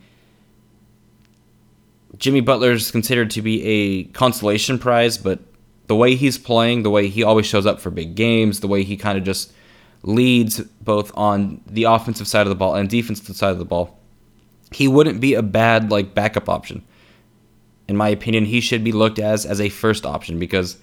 Jimmy 2.19 2.41
Butler 2.41 2.73
is 2.73 2.91
considered 2.91 3.31
to 3.33 3.43
be 3.43 3.63
a 3.65 4.05
consolation 4.05 4.79
prize, 4.79 5.19
but 5.19 5.41
the 5.87 5.97
way 5.97 6.15
he's 6.15 6.39
playing, 6.39 6.83
the 6.83 6.91
way 6.91 7.09
he 7.09 7.23
always 7.23 7.47
shows 7.47 7.67
up 7.67 7.81
for 7.81 7.91
big 7.91 8.15
games, 8.15 8.61
the 8.61 8.69
way 8.69 8.83
he 8.83 8.97
kind 8.97 9.19
of 9.19 9.25
just 9.25 9.53
leads 10.03 10.61
both 10.61 11.13
on 11.17 11.61
the 11.67 11.85
offensive 11.85 12.29
side 12.29 12.43
of 12.43 12.49
the 12.49 12.55
ball 12.55 12.75
and 12.75 12.89
defensive 12.89 13.37
side 13.37 13.51
of 13.51 13.59
the 13.59 13.65
ball, 13.65 13.99
he 14.71 14.89
wouldn't 14.89 15.21
be 15.21 15.35
a 15.35 15.43
bad 15.43 15.91
like 15.91 16.15
backup 16.15 16.49
option. 16.49 16.83
In 17.89 17.97
my 17.97 18.09
opinion, 18.09 18.47
he 18.47 18.61
should 18.61 18.83
be 18.83 18.93
looked 18.93 19.19
as 19.19 19.45
as 19.45 19.61
a 19.61 19.69
first 19.69 20.07
option 20.07 20.39
because 20.39 20.79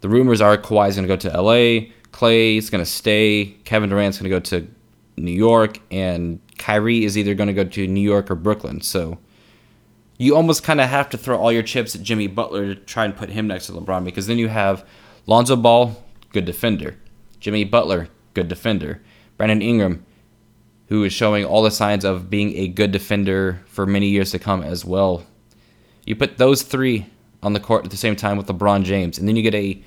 the 0.00 0.08
rumors 0.08 0.40
are 0.40 0.56
Kawhi's 0.56 0.96
going 0.96 1.06
to 1.06 1.14
go 1.14 1.16
to 1.16 1.40
LA, 1.40 1.92
Clay's 2.10 2.70
going 2.70 2.84
to 2.84 2.90
stay, 2.90 3.54
Kevin 3.64 3.90
Durant's 3.90 4.18
going 4.18 4.30
to 4.30 4.36
go 4.36 4.40
to 4.40 4.68
New 5.16 5.32
York, 5.32 5.78
and 5.90 6.40
Kyrie 6.58 7.04
is 7.04 7.16
either 7.16 7.34
going 7.34 7.48
to 7.48 7.52
go 7.52 7.64
to 7.64 7.86
New 7.86 8.00
York 8.00 8.30
or 8.30 8.34
Brooklyn. 8.34 8.80
So 8.80 9.18
you 10.22 10.36
almost 10.36 10.62
kind 10.62 10.80
of 10.80 10.88
have 10.88 11.10
to 11.10 11.18
throw 11.18 11.36
all 11.36 11.50
your 11.50 11.64
chips 11.64 11.96
at 11.96 12.02
Jimmy 12.02 12.28
Butler 12.28 12.76
to 12.76 12.80
try 12.80 13.04
and 13.04 13.16
put 13.16 13.28
him 13.28 13.48
next 13.48 13.66
to 13.66 13.72
LeBron 13.72 14.04
because 14.04 14.28
then 14.28 14.38
you 14.38 14.46
have 14.46 14.86
Lonzo 15.26 15.56
Ball, 15.56 16.00
good 16.30 16.44
defender, 16.44 16.96
Jimmy 17.40 17.64
Butler, 17.64 18.08
good 18.32 18.46
defender, 18.46 19.02
Brandon 19.36 19.60
Ingram, 19.60 20.06
who 20.86 21.02
is 21.02 21.12
showing 21.12 21.44
all 21.44 21.62
the 21.62 21.72
signs 21.72 22.04
of 22.04 22.30
being 22.30 22.56
a 22.56 22.68
good 22.68 22.92
defender 22.92 23.62
for 23.66 23.84
many 23.84 24.06
years 24.06 24.30
to 24.30 24.38
come 24.38 24.62
as 24.62 24.84
well. 24.84 25.26
You 26.06 26.14
put 26.14 26.38
those 26.38 26.62
three 26.62 27.06
on 27.42 27.52
the 27.52 27.60
court 27.60 27.84
at 27.84 27.90
the 27.90 27.96
same 27.96 28.14
time 28.14 28.36
with 28.36 28.46
LeBron 28.46 28.84
James, 28.84 29.18
and 29.18 29.26
then 29.26 29.34
you 29.34 29.42
get 29.42 29.56
a 29.56 29.82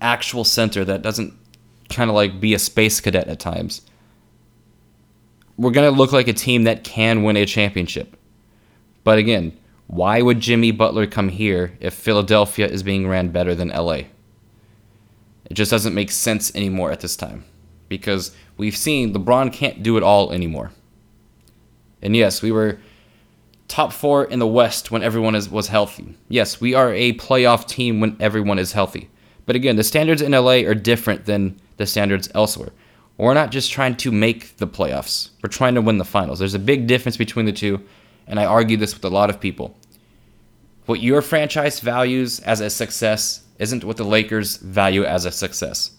actual 0.00 0.42
center 0.42 0.84
that 0.84 1.02
doesn't 1.02 1.34
kind 1.88 2.10
of 2.10 2.16
like 2.16 2.40
be 2.40 2.54
a 2.54 2.58
space 2.58 3.00
cadet 3.00 3.28
at 3.28 3.38
times. 3.38 3.82
We're 5.56 5.70
gonna 5.70 5.92
look 5.92 6.10
like 6.10 6.26
a 6.26 6.32
team 6.32 6.64
that 6.64 6.82
can 6.82 7.22
win 7.22 7.36
a 7.36 7.46
championship. 7.46 8.16
But 9.04 9.18
again, 9.18 9.56
why 9.86 10.22
would 10.22 10.40
Jimmy 10.40 10.70
Butler 10.70 11.06
come 11.06 11.30
here 11.30 11.76
if 11.80 11.94
Philadelphia 11.94 12.66
is 12.66 12.82
being 12.82 13.08
ran 13.08 13.30
better 13.30 13.54
than 13.54 13.68
LA? 13.68 14.02
It 15.46 15.54
just 15.54 15.70
doesn't 15.70 15.94
make 15.94 16.10
sense 16.10 16.54
anymore 16.54 16.92
at 16.92 17.00
this 17.00 17.16
time 17.16 17.44
because 17.88 18.34
we've 18.56 18.76
seen 18.76 19.12
LeBron 19.12 19.52
can't 19.52 19.82
do 19.82 19.96
it 19.96 20.02
all 20.02 20.32
anymore. 20.32 20.70
And 22.02 22.14
yes, 22.14 22.40
we 22.40 22.52
were 22.52 22.78
top 23.66 23.92
four 23.92 24.24
in 24.24 24.38
the 24.38 24.46
West 24.46 24.90
when 24.90 25.02
everyone 25.02 25.34
is, 25.34 25.48
was 25.48 25.68
healthy. 25.68 26.16
Yes, 26.28 26.60
we 26.60 26.74
are 26.74 26.92
a 26.94 27.14
playoff 27.14 27.66
team 27.66 28.00
when 28.00 28.16
everyone 28.20 28.58
is 28.58 28.72
healthy. 28.72 29.10
But 29.44 29.56
again, 29.56 29.76
the 29.76 29.84
standards 29.84 30.22
in 30.22 30.32
LA 30.32 30.60
are 30.66 30.74
different 30.74 31.26
than 31.26 31.60
the 31.76 31.86
standards 31.86 32.28
elsewhere. 32.34 32.70
We're 33.16 33.34
not 33.34 33.50
just 33.50 33.70
trying 33.70 33.96
to 33.96 34.12
make 34.12 34.56
the 34.56 34.66
playoffs, 34.66 35.30
we're 35.42 35.50
trying 35.50 35.74
to 35.74 35.82
win 35.82 35.98
the 35.98 36.04
finals. 36.04 36.38
There's 36.38 36.54
a 36.54 36.58
big 36.58 36.86
difference 36.86 37.16
between 37.16 37.46
the 37.46 37.52
two, 37.52 37.84
and 38.30 38.40
I 38.40 38.46
argue 38.46 38.78
this 38.78 38.94
with 38.94 39.04
a 39.04 39.10
lot 39.10 39.28
of 39.28 39.40
people. 39.40 39.76
What 40.86 41.02
your 41.02 41.20
franchise 41.20 41.80
values 41.80 42.40
as 42.40 42.60
a 42.60 42.70
success 42.70 43.42
isn't 43.58 43.84
what 43.84 43.98
the 43.98 44.04
Lakers 44.04 44.56
value 44.56 45.04
as 45.04 45.26
a 45.26 45.32
success. 45.32 45.90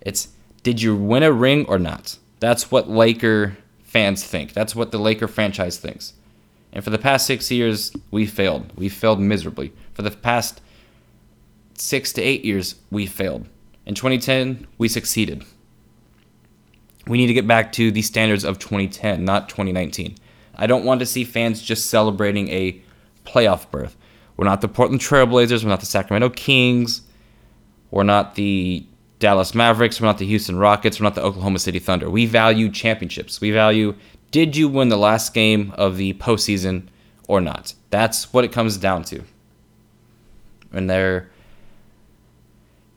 It's 0.00 0.28
did 0.62 0.82
you 0.82 0.96
win 0.96 1.22
a 1.22 1.32
ring 1.32 1.64
or 1.66 1.78
not? 1.78 2.18
That's 2.40 2.70
what 2.70 2.90
Laker 2.90 3.56
fans 3.82 4.24
think. 4.24 4.52
That's 4.52 4.74
what 4.74 4.90
the 4.90 4.98
Laker 4.98 5.28
franchise 5.28 5.78
thinks. 5.78 6.14
And 6.72 6.82
for 6.82 6.90
the 6.90 6.98
past 6.98 7.26
six 7.26 7.50
years, 7.50 7.92
we 8.10 8.26
failed. 8.26 8.72
We 8.76 8.88
failed 8.88 9.20
miserably. 9.20 9.72
For 9.92 10.02
the 10.02 10.10
past 10.10 10.60
six 11.74 12.12
to 12.14 12.22
eight 12.22 12.44
years, 12.44 12.76
we 12.90 13.06
failed. 13.06 13.46
In 13.86 13.94
2010, 13.94 14.66
we 14.78 14.88
succeeded. 14.88 15.44
We 17.06 17.18
need 17.18 17.26
to 17.26 17.34
get 17.34 17.46
back 17.46 17.72
to 17.72 17.90
the 17.90 18.02
standards 18.02 18.44
of 18.44 18.58
2010, 18.58 19.24
not 19.24 19.48
2019. 19.48 20.16
I 20.60 20.66
don't 20.66 20.84
want 20.84 21.00
to 21.00 21.06
see 21.06 21.24
fans 21.24 21.60
just 21.60 21.90
celebrating 21.90 22.48
a 22.50 22.80
playoff 23.24 23.70
berth. 23.70 23.96
We're 24.36 24.44
not 24.44 24.60
the 24.60 24.68
Portland 24.68 25.00
Trailblazers. 25.00 25.64
We're 25.64 25.70
not 25.70 25.80
the 25.80 25.86
Sacramento 25.86 26.30
Kings. 26.30 27.02
We're 27.90 28.04
not 28.04 28.36
the 28.36 28.86
Dallas 29.18 29.54
Mavericks. 29.54 30.00
We're 30.00 30.06
not 30.06 30.18
the 30.18 30.26
Houston 30.26 30.56
Rockets. 30.58 31.00
We're 31.00 31.04
not 31.04 31.14
the 31.14 31.22
Oklahoma 31.22 31.58
City 31.58 31.78
Thunder. 31.78 32.08
We 32.08 32.26
value 32.26 32.70
championships. 32.70 33.40
We 33.40 33.50
value 33.50 33.94
did 34.30 34.56
you 34.56 34.68
win 34.68 34.90
the 34.90 34.96
last 34.96 35.34
game 35.34 35.72
of 35.76 35.96
the 35.96 36.12
postseason 36.14 36.86
or 37.26 37.40
not? 37.40 37.74
That's 37.90 38.32
what 38.32 38.44
it 38.44 38.52
comes 38.52 38.76
down 38.76 39.02
to. 39.04 39.24
And 40.72 40.88
there, 40.88 41.30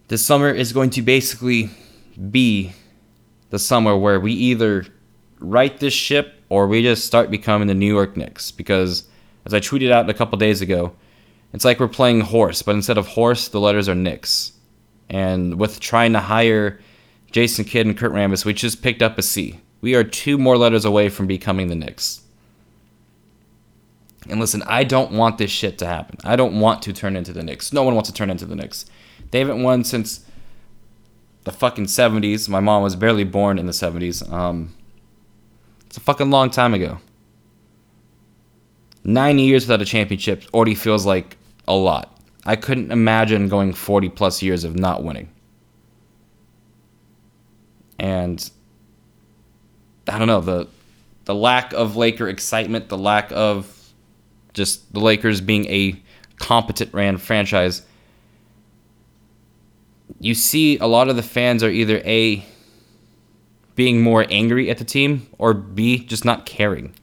this 0.10 0.24
summer 0.24 0.52
is 0.52 0.74
going 0.74 0.92
to 0.92 1.02
basically 1.02 1.72
be 2.30 2.74
the 3.50 3.58
summer 3.58 3.98
where 3.98 4.20
we 4.20 4.34
either 4.34 4.86
right 5.44 5.78
this 5.80 5.94
ship 5.94 6.36
or 6.50 6.68
we 6.68 6.82
just 6.82 7.06
start 7.06 7.32
becoming 7.32 7.68
the 7.68 7.74
New 7.74 7.92
York 7.92 8.16
Knicks. 8.16 8.52
Because 8.52 9.06
as 9.46 9.54
I 9.54 9.60
tweeted 9.60 9.92
out 9.92 10.10
a 10.10 10.14
couple 10.14 10.38
days 10.38 10.62
ago, 10.62 10.96
it's 11.54 11.66
like 11.66 11.80
we're 11.80 11.88
playing 11.88 12.22
horse, 12.22 12.62
but 12.62 12.76
instead 12.76 12.98
of 12.98 13.08
horse, 13.08 13.48
the 13.48 13.60
letters 13.60 13.88
are 13.88 13.96
Knicks. 13.96 14.54
And 15.10 15.60
with 15.60 15.80
trying 15.80 16.14
to 16.14 16.20
hire 16.20 16.80
Jason 17.32 17.66
Kidd 17.66 17.86
and 17.86 17.98
Kurt 17.98 18.12
Rambis, 18.12 18.46
we 18.46 18.54
just 18.54 18.82
picked 18.82 19.02
up 19.02 19.18
a 19.18 19.22
C. 19.22 19.60
We 19.82 19.96
are 19.96 20.04
two 20.04 20.38
more 20.38 20.58
letters 20.58 20.86
away 20.86 21.10
from 21.10 21.28
becoming 21.28 21.68
the 21.68 21.76
Knicks. 21.76 22.22
And 24.30 24.40
listen, 24.40 24.64
I 24.66 24.84
don't 24.84 25.12
want 25.12 25.38
this 25.38 25.52
shit 25.52 25.78
to 25.80 25.86
happen. 25.86 26.18
I 26.24 26.36
don't 26.36 26.60
want 26.60 26.82
to 26.84 26.94
turn 26.94 27.16
into 27.16 27.34
the 27.34 27.44
Knicks. 27.44 27.74
No 27.74 27.84
one 27.84 27.94
wants 27.94 28.10
to 28.10 28.16
turn 28.16 28.30
into 28.30 28.46
the 28.46 28.56
Knicks. 28.56 28.86
They 29.32 29.40
haven't 29.40 29.62
won 29.62 29.84
since 29.84 30.26
the 31.44 31.52
fucking 31.52 31.86
70s. 31.86 32.48
My 32.48 32.62
mom 32.62 32.84
was 32.84 32.96
barely 32.96 33.26
born 33.26 33.60
in 33.60 33.66
the 33.66 33.74
70s. 33.74 34.32
Um, 34.32 34.74
it's 35.94 36.00
a 36.00 36.02
fucking 36.02 36.32
long 36.32 36.50
time 36.50 36.74
ago. 36.74 36.98
Nine 39.04 39.38
years 39.38 39.66
without 39.66 39.80
a 39.80 39.86
championship 39.86 40.44
already 40.52 40.74
feels 40.74 41.06
like 41.06 41.38
a 41.68 41.76
lot. 41.76 42.20
I 42.48 42.56
couldn't 42.56 42.92
imagine 42.92 43.48
going 43.48 43.74
40 43.74 44.10
plus 44.10 44.42
years 44.42 44.64
of 44.64 44.76
not 44.76 45.04
winning. 45.04 45.30
And 48.00 48.50
I 50.08 50.18
don't 50.18 50.26
know, 50.26 50.42
the 50.42 50.68
the 51.26 51.36
lack 51.36 51.74
of 51.74 51.96
Laker 51.96 52.28
excitement, 52.28 52.90
the 52.90 52.98
lack 52.98 53.32
of 53.32 53.94
just 54.56 54.92
the 54.94 55.00
Lakers 55.00 55.42
being 55.42 55.66
a 55.68 56.02
competent 56.38 56.92
ran 56.92 57.18
franchise. 57.18 57.84
You 60.20 60.34
see 60.34 60.80
a 60.80 60.88
lot 60.88 61.10
of 61.10 61.18
the 61.18 61.22
fans 61.22 61.62
are 61.62 61.70
either 61.70 62.02
A 62.04 62.44
being 63.76 64.02
more 64.02 64.26
angry 64.30 64.70
at 64.70 64.78
the 64.78 64.86
team 64.86 65.28
or 65.38 65.54
B 65.54 66.06
just 66.06 66.26
not 66.26 66.46
caring. 66.46 66.94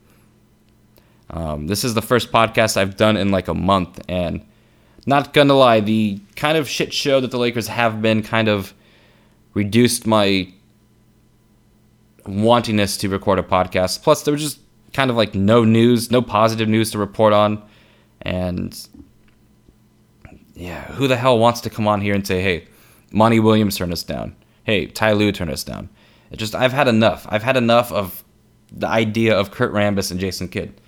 Um, 1.30 1.68
this 1.68 1.85
is 1.85 1.94
the 1.94 2.02
first 2.02 2.33
podcast 2.33 2.76
I've 2.76 2.96
done 2.96 3.16
in 3.16 3.30
like 3.30 3.48
a 3.48 3.54
month, 3.54 4.00
and 4.09 4.44
not 5.06 5.33
gonna 5.33 5.54
lie, 5.54 5.80
the 5.80 6.20
kind 6.37 6.59
of 6.59 6.68
shit 6.68 6.92
show 6.92 7.20
that 7.20 7.30
the 7.30 7.38
Lakers 7.38 7.68
have 7.68 8.02
been 8.02 8.22
kind 8.22 8.48
of 8.48 8.74
reduced 9.54 10.06
my 10.06 10.52
wantingness 12.24 12.98
to 13.00 13.09
record 13.09 13.38
a 13.38 13.42
podcast. 13.42 14.02
Plus, 14.02 14.22
there 14.22 14.33
was 14.33 14.42
just 14.42 14.59
kind 14.92 15.11
of 15.11 15.16
like 15.16 15.35
no 15.35 15.64
news, 15.64 16.11
no 16.11 16.20
positive 16.20 16.68
news 16.68 16.90
to 16.90 16.98
report 16.98 17.33
on, 17.33 17.62
and 18.22 18.88
yeah, 20.54 20.83
who 20.92 21.06
the 21.06 21.16
hell 21.16 21.38
wants 21.38 21.61
to 21.62 21.70
come 21.70 21.87
on 21.87 22.00
here 22.00 22.14
and 22.14 22.26
say, 22.26 22.42
"Hey, 22.42 22.66
Monty 23.12 23.38
Williams 23.38 23.76
turned 23.76 23.92
us 23.92 24.02
down. 24.02 24.35
Hey, 24.64 24.87
Ty 24.87 25.12
Lue 25.12 25.30
turned 25.30 25.50
us 25.50 25.62
down." 25.62 25.88
Just 26.32 26.54
I've 26.54 26.72
had 26.72 26.88
enough. 26.88 27.26
I've 27.28 27.42
had 27.42 27.56
enough 27.56 27.90
of 27.92 28.22
the 28.72 28.86
idea 28.86 29.36
of 29.36 29.50
Kurt 29.50 29.72
Rambis 29.72 30.10
and 30.10 30.20
Jason 30.20 30.48
Kidd. 30.48 30.80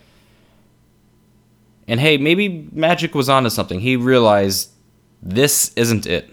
And 1.88 1.98
hey, 1.98 2.16
maybe 2.16 2.68
Magic 2.72 3.14
was 3.14 3.28
onto 3.28 3.50
something. 3.50 3.80
He 3.80 3.96
realized 3.96 4.70
this 5.20 5.72
isn't 5.74 6.06
it. 6.06 6.30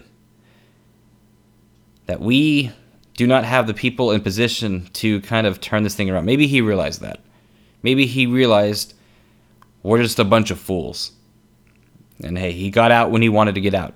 That 2.06 2.20
we 2.20 2.72
do 3.16 3.26
not 3.26 3.44
have 3.44 3.66
the 3.66 3.74
people 3.74 4.12
in 4.12 4.20
position 4.20 4.88
to 4.94 5.20
kind 5.22 5.46
of 5.46 5.60
turn 5.60 5.82
this 5.82 5.94
thing 5.94 6.08
around. 6.08 6.24
Maybe 6.24 6.46
he 6.46 6.60
realized 6.60 7.00
that. 7.00 7.20
Maybe 7.82 8.06
he 8.06 8.26
realized 8.26 8.94
we're 9.82 10.02
just 10.02 10.18
a 10.18 10.24
bunch 10.24 10.50
of 10.50 10.58
fools. 10.58 11.12
And 12.22 12.38
hey, 12.38 12.52
he 12.52 12.70
got 12.70 12.90
out 12.90 13.10
when 13.10 13.22
he 13.22 13.28
wanted 13.28 13.54
to 13.56 13.60
get 13.60 13.74
out. 13.74 13.94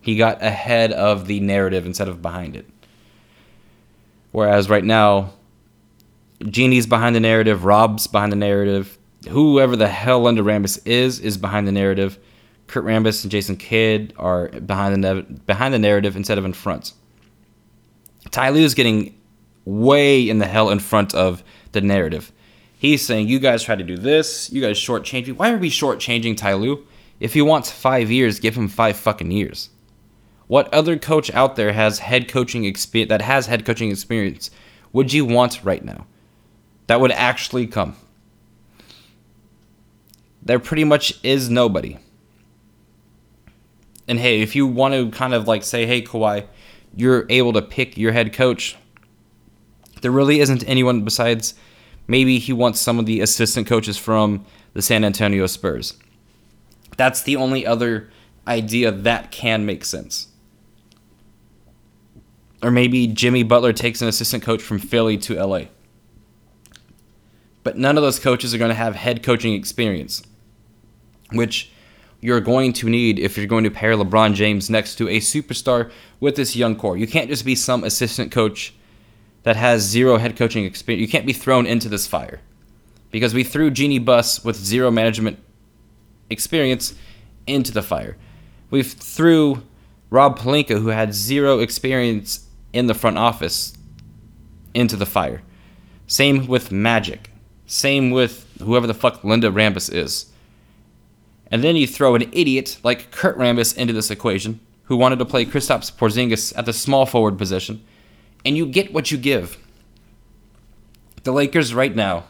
He 0.00 0.16
got 0.16 0.42
ahead 0.42 0.92
of 0.92 1.26
the 1.26 1.40
narrative 1.40 1.84
instead 1.84 2.08
of 2.08 2.22
behind 2.22 2.56
it. 2.56 2.66
Whereas 4.36 4.68
right 4.68 4.84
now, 4.84 5.30
Jeanie's 6.40 6.86
behind 6.86 7.16
the 7.16 7.20
narrative, 7.20 7.64
Rob's 7.64 8.06
behind 8.06 8.30
the 8.30 8.36
narrative, 8.36 8.98
whoever 9.30 9.76
the 9.76 9.88
hell 9.88 10.20
Linda 10.20 10.42
Rambis 10.42 10.78
is 10.86 11.20
is 11.20 11.38
behind 11.38 11.66
the 11.66 11.72
narrative. 11.72 12.18
Kurt 12.66 12.84
Rambis 12.84 13.24
and 13.24 13.30
Jason 13.30 13.56
Kidd 13.56 14.12
are 14.18 14.48
behind 14.48 15.02
the 15.02 15.22
behind 15.46 15.72
the 15.72 15.78
narrative 15.78 16.16
instead 16.16 16.36
of 16.36 16.44
in 16.44 16.52
front. 16.52 16.92
Ty 18.30 18.50
Lue 18.50 18.60
is 18.60 18.74
getting 18.74 19.18
way 19.64 20.28
in 20.28 20.38
the 20.38 20.46
hell 20.46 20.68
in 20.68 20.80
front 20.80 21.14
of 21.14 21.42
the 21.72 21.80
narrative. 21.80 22.30
He's 22.76 23.00
saying, 23.00 23.28
"You 23.28 23.38
guys 23.38 23.62
try 23.62 23.74
to 23.74 23.84
do 23.84 23.96
this. 23.96 24.52
You 24.52 24.60
guys 24.60 24.78
shortchange 24.78 25.28
me. 25.28 25.32
Why 25.32 25.50
are 25.50 25.56
we 25.56 25.70
shortchanging 25.70 26.36
Ty 26.36 26.52
Lue? 26.56 26.86
If 27.20 27.32
he 27.32 27.40
wants 27.40 27.70
five 27.70 28.10
years, 28.10 28.38
give 28.38 28.54
him 28.54 28.68
five 28.68 28.98
fucking 28.98 29.30
years. 29.30 29.70
What 30.48 30.72
other 30.72 30.96
coach 30.96 31.32
out 31.34 31.56
there 31.56 31.72
has 31.72 31.98
head 31.98 32.28
coaching 32.28 32.64
experience 32.64 33.08
that 33.08 33.22
has 33.22 33.46
head 33.46 33.64
coaching 33.64 33.90
experience 33.90 34.50
would 34.92 35.12
you 35.12 35.24
want 35.24 35.64
right 35.64 35.84
now? 35.84 36.06
That 36.86 37.00
would 37.00 37.12
actually 37.12 37.66
come 37.66 37.96
there 40.46 40.60
pretty 40.60 40.84
much 40.84 41.18
is 41.24 41.50
nobody. 41.50 41.98
And 44.08 44.18
hey, 44.18 44.40
if 44.40 44.54
you 44.54 44.66
want 44.66 44.94
to 44.94 45.10
kind 45.10 45.34
of 45.34 45.48
like 45.48 45.64
say, 45.64 45.84
hey, 45.86 46.00
Kawhi, 46.00 46.46
you're 46.94 47.26
able 47.28 47.52
to 47.52 47.62
pick 47.62 47.98
your 47.98 48.12
head 48.12 48.32
coach, 48.32 48.76
there 50.00 50.12
really 50.12 50.38
isn't 50.38 50.66
anyone 50.68 51.02
besides 51.02 51.54
maybe 52.06 52.38
he 52.38 52.52
wants 52.52 52.80
some 52.80 53.00
of 53.00 53.06
the 53.06 53.20
assistant 53.20 53.66
coaches 53.66 53.98
from 53.98 54.46
the 54.72 54.82
San 54.82 55.04
Antonio 55.04 55.46
Spurs. 55.46 55.94
That's 56.96 57.22
the 57.22 57.34
only 57.34 57.66
other 57.66 58.08
idea 58.46 58.92
that 58.92 59.32
can 59.32 59.66
make 59.66 59.84
sense. 59.84 60.28
Or 62.66 62.72
maybe 62.72 63.06
Jimmy 63.06 63.44
Butler 63.44 63.72
takes 63.72 64.02
an 64.02 64.08
assistant 64.08 64.42
coach 64.42 64.60
from 64.60 64.80
Philly 64.80 65.16
to 65.18 65.40
LA. 65.40 65.66
But 67.62 67.78
none 67.78 67.96
of 67.96 68.02
those 68.02 68.18
coaches 68.18 68.52
are 68.52 68.58
going 68.58 68.70
to 68.70 68.74
have 68.74 68.96
head 68.96 69.22
coaching 69.22 69.54
experience 69.54 70.20
which 71.30 71.70
you're 72.20 72.40
going 72.40 72.72
to 72.72 72.88
need 72.88 73.20
if 73.20 73.36
you're 73.36 73.46
going 73.46 73.62
to 73.62 73.70
pair 73.70 73.92
LeBron 73.92 74.34
James 74.34 74.68
next 74.68 74.96
to 74.96 75.08
a 75.08 75.20
superstar 75.20 75.92
with 76.18 76.34
this 76.34 76.56
young 76.56 76.74
core. 76.74 76.96
You 76.96 77.06
can't 77.06 77.28
just 77.28 77.44
be 77.44 77.54
some 77.54 77.84
assistant 77.84 78.32
coach 78.32 78.74
that 79.44 79.54
has 79.54 79.82
zero 79.82 80.18
head 80.18 80.36
coaching 80.36 80.64
experience. 80.64 81.00
You 81.00 81.08
can't 81.08 81.24
be 81.26 81.32
thrown 81.32 81.66
into 81.66 81.88
this 81.88 82.08
fire 82.08 82.40
because 83.12 83.32
we 83.32 83.44
threw 83.44 83.70
Jeanie 83.70 84.00
Buss 84.00 84.44
with 84.44 84.56
zero 84.56 84.90
management 84.90 85.38
experience 86.30 86.96
into 87.46 87.70
the 87.70 87.82
fire. 87.82 88.16
We 88.70 88.82
threw 88.82 89.62
Rob 90.10 90.36
Pelinka, 90.36 90.80
who 90.80 90.88
had 90.88 91.14
zero 91.14 91.60
experience 91.60 92.45
in 92.76 92.86
the 92.86 92.94
front 92.94 93.16
office, 93.16 93.72
into 94.74 94.96
the 94.96 95.06
fire. 95.06 95.42
Same 96.06 96.46
with 96.46 96.70
Magic. 96.70 97.30
Same 97.66 98.10
with 98.10 98.46
whoever 98.62 98.86
the 98.86 98.94
fuck 98.94 99.24
Linda 99.24 99.50
Rambis 99.50 99.92
is. 99.92 100.26
And 101.50 101.64
then 101.64 101.76
you 101.76 101.86
throw 101.86 102.14
an 102.14 102.30
idiot 102.32 102.78
like 102.82 103.10
Kurt 103.10 103.38
Rambis 103.38 103.76
into 103.76 103.92
this 103.92 104.10
equation, 104.10 104.60
who 104.84 104.96
wanted 104.96 105.18
to 105.18 105.24
play 105.24 105.46
Kristaps 105.46 105.90
Porzingis 105.90 106.56
at 106.56 106.66
the 106.66 106.72
small 106.72 107.06
forward 107.06 107.38
position, 107.38 107.82
and 108.44 108.56
you 108.56 108.66
get 108.66 108.92
what 108.92 109.10
you 109.10 109.18
give. 109.18 109.58
The 111.22 111.32
Lakers 111.32 111.74
right 111.74 111.94
now 111.94 112.24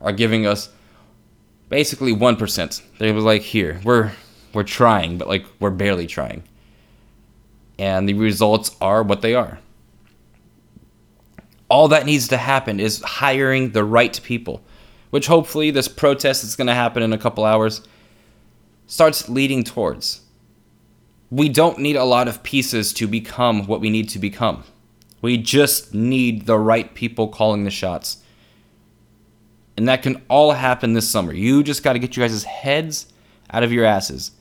are 0.00 0.12
giving 0.12 0.46
us 0.46 0.70
basically 1.68 2.14
1%. 2.14 2.82
They 2.98 3.12
were 3.12 3.20
like, 3.20 3.42
here, 3.42 3.80
we're 3.84 4.12
we're 4.52 4.62
trying, 4.62 5.18
but 5.18 5.28
like 5.28 5.44
we're 5.58 5.70
barely 5.70 6.06
trying. 6.06 6.42
And 7.78 8.08
the 8.08 8.14
results 8.14 8.76
are 8.80 9.02
what 9.02 9.22
they 9.22 9.34
are. 9.34 9.58
All 11.70 11.88
that 11.88 12.04
needs 12.04 12.28
to 12.28 12.36
happen 12.36 12.80
is 12.80 13.00
hiring 13.00 13.70
the 13.70 13.84
right 13.84 14.20
people, 14.22 14.62
which 15.10 15.28
hopefully 15.28 15.70
this 15.70 15.88
protest 15.88 16.42
that's 16.42 16.56
going 16.56 16.66
to 16.66 16.74
happen 16.74 17.02
in 17.02 17.12
a 17.12 17.18
couple 17.18 17.44
hours 17.44 17.80
starts 18.86 19.28
leading 19.28 19.62
towards. 19.62 20.22
We 21.30 21.48
don't 21.48 21.78
need 21.78 21.94
a 21.94 22.04
lot 22.04 22.26
of 22.26 22.42
pieces 22.42 22.92
to 22.94 23.06
become 23.06 23.66
what 23.68 23.80
we 23.80 23.88
need 23.88 24.08
to 24.10 24.18
become. 24.18 24.64
We 25.22 25.36
just 25.36 25.94
need 25.94 26.46
the 26.46 26.58
right 26.58 26.92
people 26.92 27.28
calling 27.28 27.64
the 27.64 27.70
shots. 27.70 28.18
And 29.76 29.88
that 29.88 30.02
can 30.02 30.22
all 30.28 30.52
happen 30.52 30.94
this 30.94 31.08
summer. 31.08 31.32
You 31.32 31.62
just 31.62 31.84
got 31.84 31.92
to 31.92 31.98
get 31.98 32.16
you 32.16 32.22
guys' 32.22 32.44
heads 32.44 33.06
out 33.52 33.62
of 33.62 33.72
your 33.72 33.84
asses. 33.84 34.32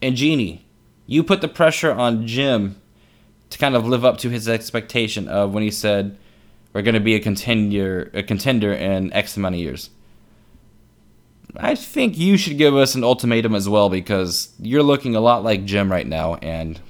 And 0.00 0.14
Jeanie, 0.14 0.64
you 1.06 1.24
put 1.24 1.40
the 1.40 1.48
pressure 1.48 1.92
on 1.92 2.26
Jim 2.26 2.80
to 3.50 3.58
kind 3.58 3.74
of 3.74 3.86
live 3.86 4.04
up 4.04 4.18
to 4.18 4.30
his 4.30 4.48
expectation 4.48 5.26
of 5.26 5.52
when 5.52 5.64
he 5.64 5.70
said 5.70 6.16
we're 6.72 6.82
going 6.82 6.94
to 6.94 7.00
be 7.00 7.14
a 7.14 7.20
contender, 7.20 8.10
a 8.14 8.22
contender 8.22 8.72
in 8.72 9.12
X 9.12 9.36
amount 9.36 9.56
of 9.56 9.60
years. 9.60 9.90
I 11.56 11.74
think 11.74 12.16
you 12.16 12.36
should 12.36 12.58
give 12.58 12.76
us 12.76 12.94
an 12.94 13.02
ultimatum 13.02 13.54
as 13.54 13.68
well 13.68 13.90
because 13.90 14.54
you're 14.60 14.82
looking 14.82 15.16
a 15.16 15.20
lot 15.20 15.42
like 15.42 15.64
Jim 15.64 15.90
right 15.90 16.06
now, 16.06 16.36
and 16.36 16.80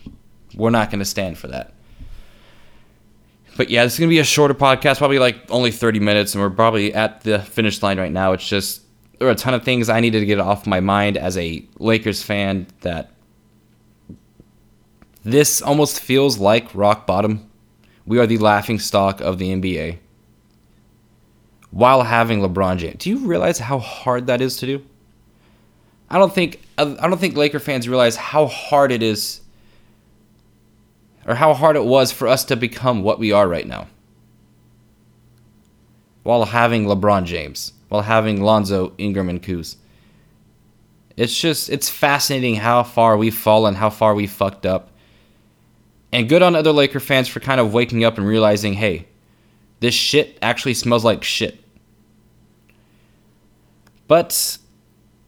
we're 0.54 0.70
not 0.70 0.90
going 0.90 0.98
to 0.98 1.04
stand 1.04 1.38
for 1.38 1.48
that. 1.48 1.72
But 3.56 3.70
yeah, 3.70 3.84
this 3.84 3.94
is 3.94 3.98
going 3.98 4.08
to 4.08 4.14
be 4.14 4.20
a 4.20 4.24
shorter 4.24 4.54
podcast, 4.54 4.98
probably 4.98 5.18
like 5.18 5.50
only 5.50 5.70
30 5.70 6.00
minutes, 6.00 6.34
and 6.34 6.42
we're 6.42 6.50
probably 6.50 6.94
at 6.94 7.22
the 7.22 7.40
finish 7.40 7.82
line 7.82 7.98
right 7.98 8.12
now. 8.12 8.32
It's 8.32 8.46
just 8.46 8.82
there 9.18 9.28
are 9.28 9.32
a 9.32 9.34
ton 9.34 9.54
of 9.54 9.64
things 9.64 9.88
I 9.88 10.00
needed 10.00 10.20
to 10.20 10.26
get 10.26 10.40
off 10.40 10.66
my 10.66 10.80
mind 10.80 11.16
as 11.16 11.36
a 11.36 11.66
Lakers 11.78 12.22
fan 12.22 12.66
that 12.80 13.10
this 15.24 15.60
almost 15.60 16.00
feels 16.00 16.38
like 16.38 16.74
rock 16.74 17.06
bottom. 17.06 17.49
We 18.10 18.18
are 18.18 18.26
the 18.26 18.38
laughing 18.38 18.80
stock 18.80 19.20
of 19.20 19.38
the 19.38 19.54
NBA 19.54 19.98
while 21.70 22.02
having 22.02 22.40
LeBron 22.40 22.78
James. 22.78 22.96
Do 22.98 23.08
you 23.08 23.18
realize 23.18 23.60
how 23.60 23.78
hard 23.78 24.26
that 24.26 24.40
is 24.40 24.56
to 24.56 24.66
do? 24.66 24.84
I 26.10 26.18
don't 26.18 26.34
think 26.34 26.60
I 26.76 26.86
don't 26.86 27.20
think 27.20 27.36
Laker 27.36 27.60
fans 27.60 27.88
realize 27.88 28.16
how 28.16 28.46
hard 28.46 28.90
it 28.90 29.00
is 29.04 29.42
or 31.24 31.36
how 31.36 31.54
hard 31.54 31.76
it 31.76 31.84
was 31.84 32.10
for 32.10 32.26
us 32.26 32.44
to 32.46 32.56
become 32.56 33.04
what 33.04 33.20
we 33.20 33.30
are 33.30 33.46
right 33.46 33.64
now. 33.64 33.86
While 36.24 36.46
having 36.46 36.86
LeBron 36.86 37.26
James, 37.26 37.74
while 37.90 38.02
having 38.02 38.42
Lonzo, 38.42 38.92
Ingram 38.98 39.28
and 39.28 39.40
Kuz. 39.40 39.76
It's 41.16 41.40
just 41.40 41.70
it's 41.70 41.88
fascinating 41.88 42.56
how 42.56 42.82
far 42.82 43.16
we've 43.16 43.32
fallen, 43.32 43.76
how 43.76 43.88
far 43.88 44.16
we 44.16 44.26
fucked 44.26 44.66
up. 44.66 44.90
And 46.12 46.28
good 46.28 46.42
on 46.42 46.56
other 46.56 46.72
Laker 46.72 47.00
fans 47.00 47.28
for 47.28 47.40
kind 47.40 47.60
of 47.60 47.72
waking 47.72 48.04
up 48.04 48.18
and 48.18 48.26
realizing, 48.26 48.74
hey, 48.74 49.06
this 49.80 49.94
shit 49.94 50.38
actually 50.42 50.74
smells 50.74 51.04
like 51.04 51.22
shit. 51.24 51.62
But 54.08 54.58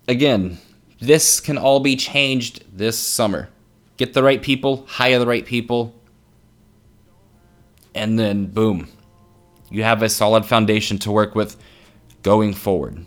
again, 0.08 0.58
this 1.00 1.40
can 1.40 1.56
all 1.56 1.80
be 1.80 1.96
changed 1.96 2.64
this 2.76 2.98
summer. 2.98 3.48
Get 3.96 4.14
the 4.14 4.22
right 4.22 4.42
people, 4.42 4.84
hire 4.86 5.18
the 5.18 5.26
right 5.26 5.46
people, 5.46 5.94
and 7.94 8.18
then 8.18 8.46
boom, 8.46 8.88
you 9.70 9.82
have 9.82 10.02
a 10.02 10.08
solid 10.08 10.44
foundation 10.46 10.98
to 10.98 11.12
work 11.12 11.34
with 11.34 11.56
going 12.22 12.54
forward. 12.54 13.04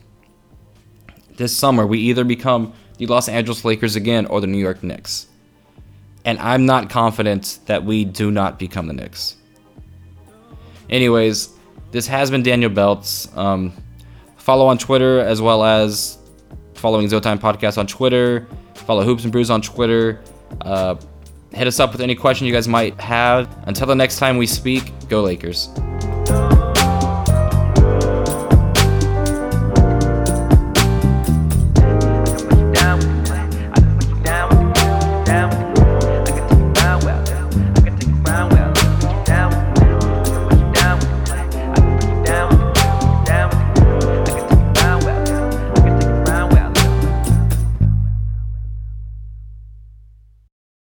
This 1.37 1.55
summer, 1.55 1.85
we 1.85 1.99
either 1.99 2.23
become 2.23 2.73
the 2.97 3.07
Los 3.07 3.27
Angeles 3.27 3.65
Lakers 3.65 3.95
again 3.95 4.25
or 4.27 4.39
the 4.39 4.47
New 4.47 4.57
York 4.57 4.81
Knicks. 4.83 5.27
And 6.25 6.39
I'm 6.39 6.65
not 6.65 6.89
confident 6.89 7.59
that 7.67 7.85
we 7.85 8.03
do 8.03 8.31
not 8.31 8.59
become 8.59 8.87
the 8.87 8.93
Knicks. 8.93 9.35
Anyways, 10.89 11.49
this 11.91 12.07
has 12.07 12.29
been 12.29 12.43
Daniel 12.43 12.69
Belts. 12.69 13.29
Um, 13.37 13.71
follow 14.37 14.67
on 14.67 14.77
Twitter 14.77 15.19
as 15.19 15.41
well 15.41 15.63
as 15.63 16.17
following 16.73 17.07
Zotime 17.07 17.39
Podcast 17.39 17.77
on 17.77 17.87
Twitter. 17.87 18.47
Follow 18.73 19.03
Hoops 19.03 19.23
and 19.23 19.31
Brews 19.31 19.49
on 19.49 19.61
Twitter. 19.61 20.21
Uh, 20.61 20.95
hit 21.53 21.67
us 21.67 21.79
up 21.79 21.91
with 21.91 22.01
any 22.01 22.15
question 22.15 22.45
you 22.45 22.53
guys 22.53 22.67
might 22.67 22.99
have. 22.99 23.47
Until 23.67 23.87
the 23.87 23.95
next 23.95 24.17
time 24.17 24.37
we 24.37 24.47
speak, 24.47 24.91
go 25.07 25.21
Lakers. 25.21 25.69